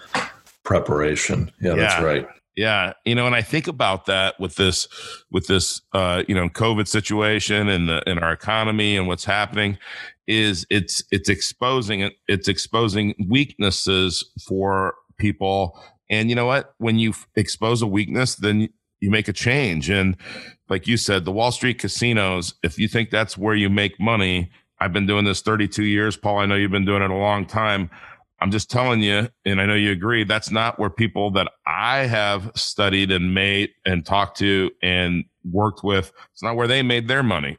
preparation. 0.67 1.51
Yeah, 1.61 1.71
yeah, 1.71 1.77
that's 1.77 2.03
right. 2.03 2.27
Yeah, 2.57 2.95
you 3.05 3.15
know, 3.15 3.27
and 3.27 3.35
I 3.35 3.43
think 3.43 3.69
about 3.69 4.07
that 4.07 4.39
with 4.41 4.57
this, 4.57 4.89
with 5.31 5.47
this, 5.47 5.81
uh, 5.93 6.25
you 6.27 6.35
know, 6.35 6.49
COVID 6.49 6.89
situation 6.89 7.69
and 7.69 7.89
the 7.89 8.03
in 8.07 8.19
our 8.19 8.33
economy 8.33 8.97
and 8.97 9.07
what's 9.07 9.25
happening, 9.25 9.79
is 10.27 10.67
it's 10.69 11.03
it's 11.11 11.29
exposing 11.29 12.11
it's 12.29 12.49
exposing 12.49 13.15
weaknesses 13.29 14.25
for 14.47 14.95
people. 15.19 15.79
And 16.11 16.29
you 16.29 16.37
know 16.37 16.47
what? 16.47 16.75
When 16.79 16.99
you 16.99 17.15
expose 17.37 17.83
a 17.83 17.87
weakness, 17.87 18.37
then 18.37 18.69
you 19.01 19.11
make 19.11 19.29
a 19.29 19.33
change. 19.33 19.91
And 19.91 20.17
like 20.69 20.87
you 20.87 20.97
said, 20.97 21.25
the 21.25 21.33
Wall 21.33 21.53
Street 21.53 21.79
casinos, 21.79 22.55
if 22.63 22.79
you 22.79 22.89
think 22.89 23.11
that's 23.11 23.37
where 23.37 23.55
you 23.55 23.69
make 23.69 24.01
money, 24.01 24.51
I've 24.79 24.93
been 24.93 25.07
doing 25.07 25.25
this 25.25 25.43
32 25.43 25.85
years, 25.85 26.17
Paul. 26.17 26.39
I 26.39 26.47
know 26.47 26.55
you've 26.55 26.71
been 26.71 26.85
doing 26.85 27.03
it 27.03 27.11
a 27.11 27.15
long 27.15 27.47
time. 27.47 27.91
I'm 28.41 28.51
just 28.51 28.71
telling 28.71 29.03
you, 29.03 29.29
and 29.45 29.61
I 29.61 29.67
know 29.67 29.75
you 29.75 29.93
agree, 29.93 30.25
that's 30.25 30.51
not 30.51 30.79
where 30.79 30.91
people 30.91 31.31
that 31.33 31.51
I 31.67 32.01
have 32.01 32.53
studied 32.55 33.11
and 33.11 33.33
made 33.33 33.71
and 33.87 34.05
talked 34.05 34.39
to 34.39 34.71
and 34.83 35.25
worked 35.51 35.83
with, 35.83 36.13
it's 36.33 36.43
not 36.43 36.57
where 36.57 36.67
they 36.67 36.83
made 36.83 37.09
their 37.09 37.23
money. 37.23 37.59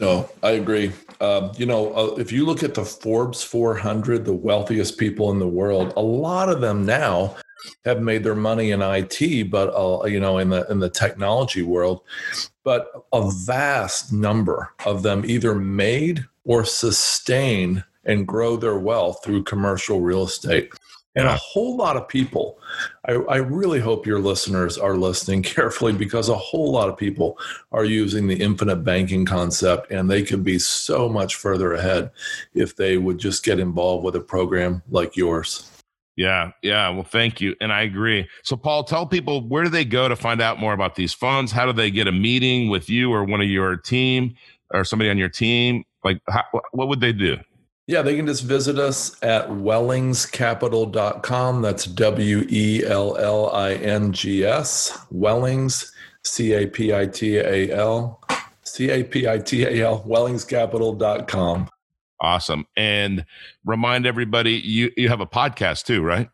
No, 0.00 0.28
I 0.42 0.52
agree. 0.52 0.92
Um, 1.20 1.52
you 1.56 1.66
know, 1.66 1.92
uh, 1.94 2.14
if 2.16 2.32
you 2.32 2.44
look 2.44 2.62
at 2.62 2.74
the 2.74 2.84
Forbes 2.84 3.42
400, 3.44 4.24
the 4.24 4.32
wealthiest 4.32 4.98
people 4.98 5.30
in 5.30 5.38
the 5.38 5.46
world, 5.46 5.92
a 5.96 6.02
lot 6.02 6.48
of 6.48 6.60
them 6.60 6.84
now 6.84 7.36
have 7.84 8.00
made 8.00 8.24
their 8.24 8.34
money 8.34 8.70
in 8.70 8.82
IT, 8.82 9.50
but 9.50 9.68
uh, 9.70 10.04
you 10.06 10.20
know, 10.20 10.38
in 10.38 10.50
the 10.50 10.66
in 10.70 10.78
the 10.78 10.90
technology 10.90 11.62
world. 11.62 12.02
But 12.64 12.90
a 13.12 13.30
vast 13.30 14.12
number 14.12 14.72
of 14.84 15.02
them 15.02 15.24
either 15.24 15.54
made 15.54 16.26
or 16.44 16.64
sustain 16.64 17.84
and 18.08 18.26
grow 18.26 18.56
their 18.56 18.78
wealth 18.78 19.20
through 19.22 19.44
commercial 19.44 20.00
real 20.00 20.24
estate. 20.24 20.72
And 21.14 21.26
a 21.26 21.36
whole 21.36 21.76
lot 21.76 21.96
of 21.96 22.06
people, 22.06 22.60
I, 23.08 23.14
I, 23.14 23.36
really 23.38 23.80
hope 23.80 24.06
your 24.06 24.20
listeners 24.20 24.78
are 24.78 24.94
listening 24.94 25.42
carefully 25.56 25.92
because 25.92 26.28
a 26.28 26.36
whole 26.36 26.70
lot 26.70 26.88
of 26.88 26.96
people 26.96 27.38
are 27.72 27.84
using 27.84 28.28
the 28.28 28.40
infinite 28.40 28.84
banking 28.84 29.26
concept 29.26 29.90
and 29.90 30.08
they 30.08 30.22
could 30.22 30.44
be 30.44 30.60
so 30.60 31.08
much 31.08 31.34
further 31.34 31.72
ahead 31.72 32.12
if 32.54 32.76
they 32.76 32.98
would 32.98 33.18
just 33.18 33.44
get 33.44 33.58
involved 33.58 34.04
with 34.04 34.14
a 34.14 34.20
program 34.20 34.82
like 34.90 35.16
yours. 35.16 35.68
Yeah, 36.16 36.52
yeah. 36.62 36.88
Well, 36.90 37.04
thank 37.04 37.40
you. 37.40 37.56
And 37.60 37.72
I 37.72 37.82
agree. 37.82 38.28
So, 38.44 38.56
Paul, 38.56 38.84
tell 38.84 39.06
people 39.06 39.46
where 39.48 39.64
do 39.64 39.70
they 39.70 39.84
go 39.84 40.08
to 40.08 40.16
find 40.16 40.40
out 40.40 40.60
more 40.60 40.72
about 40.72 40.94
these 40.94 41.12
funds? 41.12 41.50
How 41.50 41.66
do 41.66 41.72
they 41.72 41.90
get 41.90 42.06
a 42.06 42.12
meeting 42.12 42.68
with 42.68 42.90
you 42.90 43.12
or 43.12 43.24
one 43.24 43.40
of 43.40 43.48
your 43.48 43.76
team 43.76 44.34
or 44.72 44.84
somebody 44.84 45.10
on 45.10 45.18
your 45.18 45.28
team? 45.28 45.84
Like, 46.04 46.20
how, 46.28 46.44
what 46.72 46.88
would 46.88 47.00
they 47.00 47.12
do? 47.12 47.38
Yeah, 47.88 48.02
they 48.02 48.14
can 48.16 48.26
just 48.26 48.44
visit 48.44 48.78
us 48.78 49.16
at 49.22 49.48
wellingscapital.com. 49.48 51.62
That's 51.62 51.86
W 51.86 52.46
E 52.50 52.84
L 52.84 53.16
L 53.16 53.50
I 53.50 53.76
N 53.76 54.12
G 54.12 54.44
S, 54.44 54.98
Wellings, 55.10 55.90
C 56.22 56.52
A 56.52 56.66
P 56.66 56.94
I 56.94 57.06
T 57.06 57.38
A 57.38 57.74
L, 57.74 58.22
C 58.62 58.90
A 58.90 59.04
P 59.04 59.26
I 59.26 59.38
T 59.38 59.64
A 59.64 59.86
L, 59.86 60.04
wellingscapital.com. 60.06 61.70
Awesome. 62.20 62.66
And 62.76 63.24
remind 63.64 64.04
everybody 64.04 64.52
you, 64.52 64.90
you 64.94 65.08
have 65.08 65.22
a 65.22 65.26
podcast 65.26 65.84
too, 65.84 66.02
right? 66.02 66.28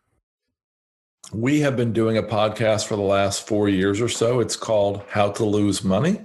We 1.33 1.59
have 1.61 1.75
been 1.75 1.91
doing 1.91 2.17
a 2.17 2.23
podcast 2.23 2.87
for 2.87 2.95
the 2.95 3.01
last 3.01 3.47
four 3.47 3.67
years 3.67 3.99
or 3.99 4.07
so. 4.07 4.39
It's 4.39 4.55
called 4.55 5.03
How 5.09 5.31
to 5.31 5.45
Lose 5.45 5.83
Money. 5.83 6.21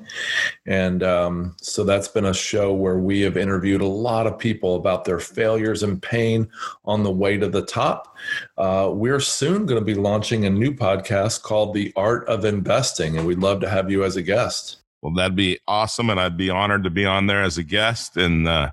And 0.66 1.02
um, 1.02 1.56
so 1.60 1.84
that's 1.84 2.08
been 2.08 2.26
a 2.26 2.34
show 2.34 2.72
where 2.72 2.98
we 2.98 3.20
have 3.22 3.36
interviewed 3.36 3.80
a 3.80 3.86
lot 3.86 4.26
of 4.26 4.38
people 4.38 4.76
about 4.76 5.04
their 5.04 5.18
failures 5.18 5.82
and 5.82 6.02
pain 6.02 6.48
on 6.84 7.02
the 7.02 7.10
way 7.10 7.38
to 7.38 7.48
the 7.48 7.64
top. 7.64 8.16
Uh, 8.58 8.90
we're 8.92 9.20
soon 9.20 9.66
going 9.66 9.80
to 9.80 9.84
be 9.84 9.94
launching 9.94 10.44
a 10.44 10.50
new 10.50 10.72
podcast 10.72 11.42
called 11.42 11.74
The 11.74 11.92
Art 11.96 12.26
of 12.28 12.44
Investing, 12.44 13.16
and 13.16 13.26
we'd 13.26 13.38
love 13.38 13.60
to 13.60 13.68
have 13.68 13.90
you 13.90 14.04
as 14.04 14.16
a 14.16 14.22
guest. 14.22 14.78
Well, 15.02 15.14
that'd 15.14 15.36
be 15.36 15.58
awesome. 15.66 16.10
And 16.10 16.20
I'd 16.20 16.36
be 16.36 16.50
honored 16.50 16.84
to 16.84 16.90
be 16.90 17.06
on 17.06 17.26
there 17.26 17.42
as 17.42 17.58
a 17.58 17.62
guest. 17.62 18.16
And, 18.16 18.46
uh, 18.46 18.72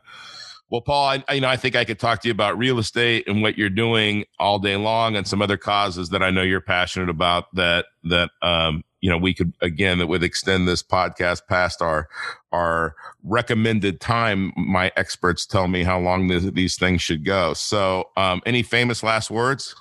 well, 0.69 0.81
Paul, 0.81 1.23
I, 1.27 1.33
you 1.33 1.41
know, 1.41 1.47
I 1.47 1.55
think 1.55 1.75
I 1.75 1.85
could 1.85 1.99
talk 1.99 2.21
to 2.21 2.27
you 2.27 2.33
about 2.33 2.57
real 2.57 2.77
estate 2.77 3.27
and 3.27 3.41
what 3.41 3.57
you're 3.57 3.69
doing 3.69 4.25
all 4.37 4.59
day 4.59 4.75
long, 4.75 5.15
and 5.15 5.25
some 5.25 5.41
other 5.41 5.57
causes 5.57 6.09
that 6.09 6.21
I 6.21 6.29
know 6.29 6.41
you're 6.41 6.59
passionate 6.59 7.09
about. 7.09 7.53
That 7.55 7.85
that 8.03 8.31
um, 8.41 8.83
you 8.99 9.09
know 9.09 9.17
we 9.17 9.33
could 9.33 9.53
again 9.61 9.97
that 9.99 10.07
would 10.07 10.23
extend 10.23 10.67
this 10.67 10.83
podcast 10.83 11.47
past 11.47 11.81
our 11.81 12.09
our 12.51 12.95
recommended 13.23 14.01
time. 14.01 14.51
My 14.57 14.91
experts 14.97 15.45
tell 15.45 15.69
me 15.69 15.83
how 15.83 15.99
long 15.99 16.27
this, 16.27 16.43
these 16.43 16.77
things 16.77 17.01
should 17.01 17.23
go. 17.23 17.53
So, 17.53 18.09
um, 18.17 18.41
any 18.45 18.61
famous 18.61 19.03
last 19.03 19.31
words? 19.31 19.73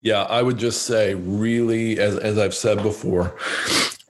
Yeah, 0.00 0.22
I 0.22 0.40
would 0.40 0.56
just 0.56 0.82
say, 0.82 1.14
really, 1.14 1.98
as 1.98 2.16
as 2.16 2.38
I've 2.38 2.54
said 2.54 2.82
before, 2.82 3.36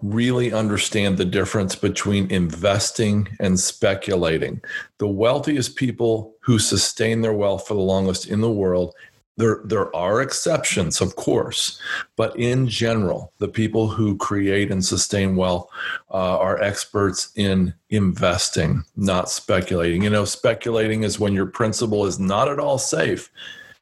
really 0.03 0.53
understand 0.53 1.17
the 1.17 1.25
difference 1.25 1.75
between 1.75 2.31
investing 2.31 3.29
and 3.41 3.59
speculating. 3.59 4.61
The 4.99 5.09
wealthiest 5.09 5.77
people 5.77 6.35
who 6.41 6.59
sustain 6.59 7.23
their 7.23 7.33
wealth 7.33 7.67
for 7.67 7.75
the 7.75 7.81
longest 7.81 8.27
in 8.27 8.41
the 8.41 8.51
world 8.51 8.95
there, 9.37 9.61
there 9.65 9.95
are 9.95 10.23
exceptions, 10.23 11.01
of 11.01 11.17
course, 11.17 11.79
but 12.17 12.37
in 12.39 12.69
general, 12.69 13.33
the 13.39 13.49
people 13.49 13.87
who 13.87 14.17
create 14.17 14.71
and 14.71 14.83
sustain 14.85 15.37
wealth 15.37 15.69
uh, 16.11 16.39
are 16.39 16.61
experts 16.63 17.33
in 17.37 17.75
investing, 17.91 18.83
not 18.97 19.31
speculating. 19.31 20.03
You 20.03 20.11
know, 20.11 20.25
speculating 20.25 21.03
is 21.03 21.21
when 21.21 21.35
your 21.35 21.47
principal 21.47 22.07
is 22.07 22.19
not 22.19 22.49
at 22.49 22.59
all 22.59 22.79
safe 22.79 23.31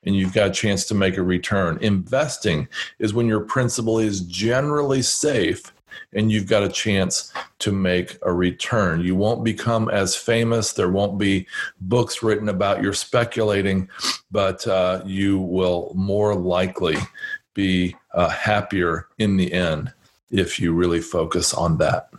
and 0.02 0.14
you've 0.14 0.34
got 0.34 0.48
a 0.48 0.52
chance 0.52 0.86
to 0.86 0.94
make 0.94 1.16
a 1.16 1.22
return. 1.22 1.78
Investing 1.80 2.68
is 2.98 3.14
when 3.14 3.26
your 3.26 3.40
principal 3.40 3.98
is 3.98 4.20
generally 4.22 5.02
safe 5.02 5.72
and 6.14 6.30
you've 6.30 6.46
got 6.48 6.62
a 6.62 6.68
chance 6.68 7.32
to 7.60 7.72
make 7.72 8.18
a 8.22 8.32
return. 8.32 9.00
You 9.00 9.16
won't 9.16 9.44
become 9.44 9.88
as 9.88 10.16
famous. 10.16 10.72
There 10.72 10.90
won't 10.90 11.18
be 11.18 11.46
books 11.80 12.22
written 12.22 12.48
about 12.48 12.82
your 12.82 12.92
speculating, 12.92 13.88
but 14.30 14.66
uh, 14.66 15.02
you 15.04 15.38
will 15.38 15.92
more 15.94 16.34
likely 16.34 16.96
be 17.54 17.96
uh, 18.12 18.28
happier 18.28 19.08
in 19.18 19.36
the 19.36 19.52
end 19.52 19.92
if 20.30 20.58
you 20.58 20.72
really 20.72 21.00
focus 21.00 21.54
on 21.54 21.78
that. 21.78 22.10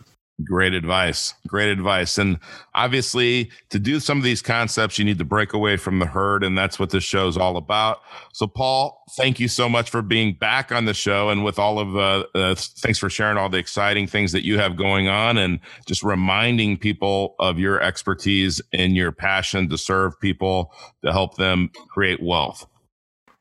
Great 0.44 0.74
advice. 0.74 1.32
Great 1.46 1.70
advice. 1.70 2.18
And 2.18 2.38
obviously, 2.74 3.50
to 3.70 3.78
do 3.78 3.98
some 3.98 4.18
of 4.18 4.24
these 4.24 4.42
concepts, 4.42 4.98
you 4.98 5.04
need 5.04 5.16
to 5.16 5.24
break 5.24 5.54
away 5.54 5.78
from 5.78 5.98
the 5.98 6.04
herd. 6.04 6.44
And 6.44 6.58
that's 6.58 6.78
what 6.78 6.90
this 6.90 7.04
show 7.04 7.26
is 7.26 7.38
all 7.38 7.56
about. 7.56 8.00
So, 8.34 8.46
Paul, 8.46 9.02
thank 9.16 9.40
you 9.40 9.48
so 9.48 9.66
much 9.66 9.88
for 9.88 10.02
being 10.02 10.34
back 10.34 10.70
on 10.70 10.84
the 10.84 10.92
show 10.92 11.30
and 11.30 11.42
with 11.42 11.58
all 11.58 11.78
of 11.78 11.96
uh, 11.96 12.24
uh, 12.34 12.54
thanks 12.54 12.98
for 12.98 13.08
sharing 13.08 13.38
all 13.38 13.48
the 13.48 13.56
exciting 13.56 14.06
things 14.06 14.32
that 14.32 14.44
you 14.44 14.58
have 14.58 14.76
going 14.76 15.08
on 15.08 15.38
and 15.38 15.58
just 15.86 16.02
reminding 16.02 16.76
people 16.76 17.34
of 17.38 17.58
your 17.58 17.80
expertise 17.80 18.60
and 18.74 18.94
your 18.94 19.12
passion 19.12 19.70
to 19.70 19.78
serve 19.78 20.20
people 20.20 20.70
to 21.02 21.12
help 21.12 21.36
them 21.36 21.70
create 21.88 22.22
wealth. 22.22 22.66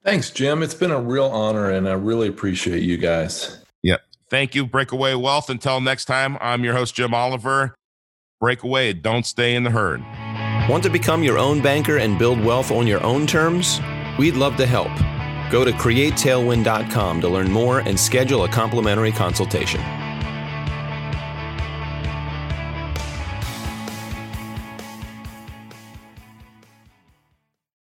Thanks, 0.06 0.30
Jim. 0.30 0.64
It's 0.64 0.76
been 0.76 0.92
a 0.92 1.02
real 1.02 1.26
honor, 1.26 1.72
and 1.72 1.90
I 1.90 1.94
really 1.94 2.30
appreciate 2.30 2.84
you 2.84 2.96
guys. 2.96 3.65
Thank 4.30 4.56
you, 4.56 4.66
Breakaway 4.66 5.14
Wealth. 5.14 5.50
Until 5.50 5.80
next 5.82 6.06
time, 6.06 6.38
I'm 6.42 6.64
your 6.64 6.74
host, 6.74 6.96
Jim 6.96 7.14
Oliver. 7.14 7.76
Breakaway, 8.42 8.94
don't 8.94 9.26
stay 9.26 9.56
in 9.56 9.64
the 9.64 9.70
herd. 9.70 10.02
Want 10.70 10.84
to 10.84 10.90
become 10.90 11.24
your 11.24 11.38
own 11.38 11.62
banker 11.62 11.98
and 11.98 12.18
build 12.18 12.44
wealth 12.44 12.72
on 12.72 12.88
your 12.88 13.04
own 13.04 13.28
terms? 13.28 13.80
We'd 14.18 14.36
love 14.36 14.56
to 14.58 14.66
help. 14.66 14.92
Go 15.52 15.64
to 15.64 15.72
createtailwind.com 15.72 17.22
to 17.22 17.30
learn 17.30 17.52
more 17.52 17.80
and 17.80 18.00
schedule 18.00 18.44
a 18.44 18.50
complimentary 18.50 19.12
consultation. 19.12 19.82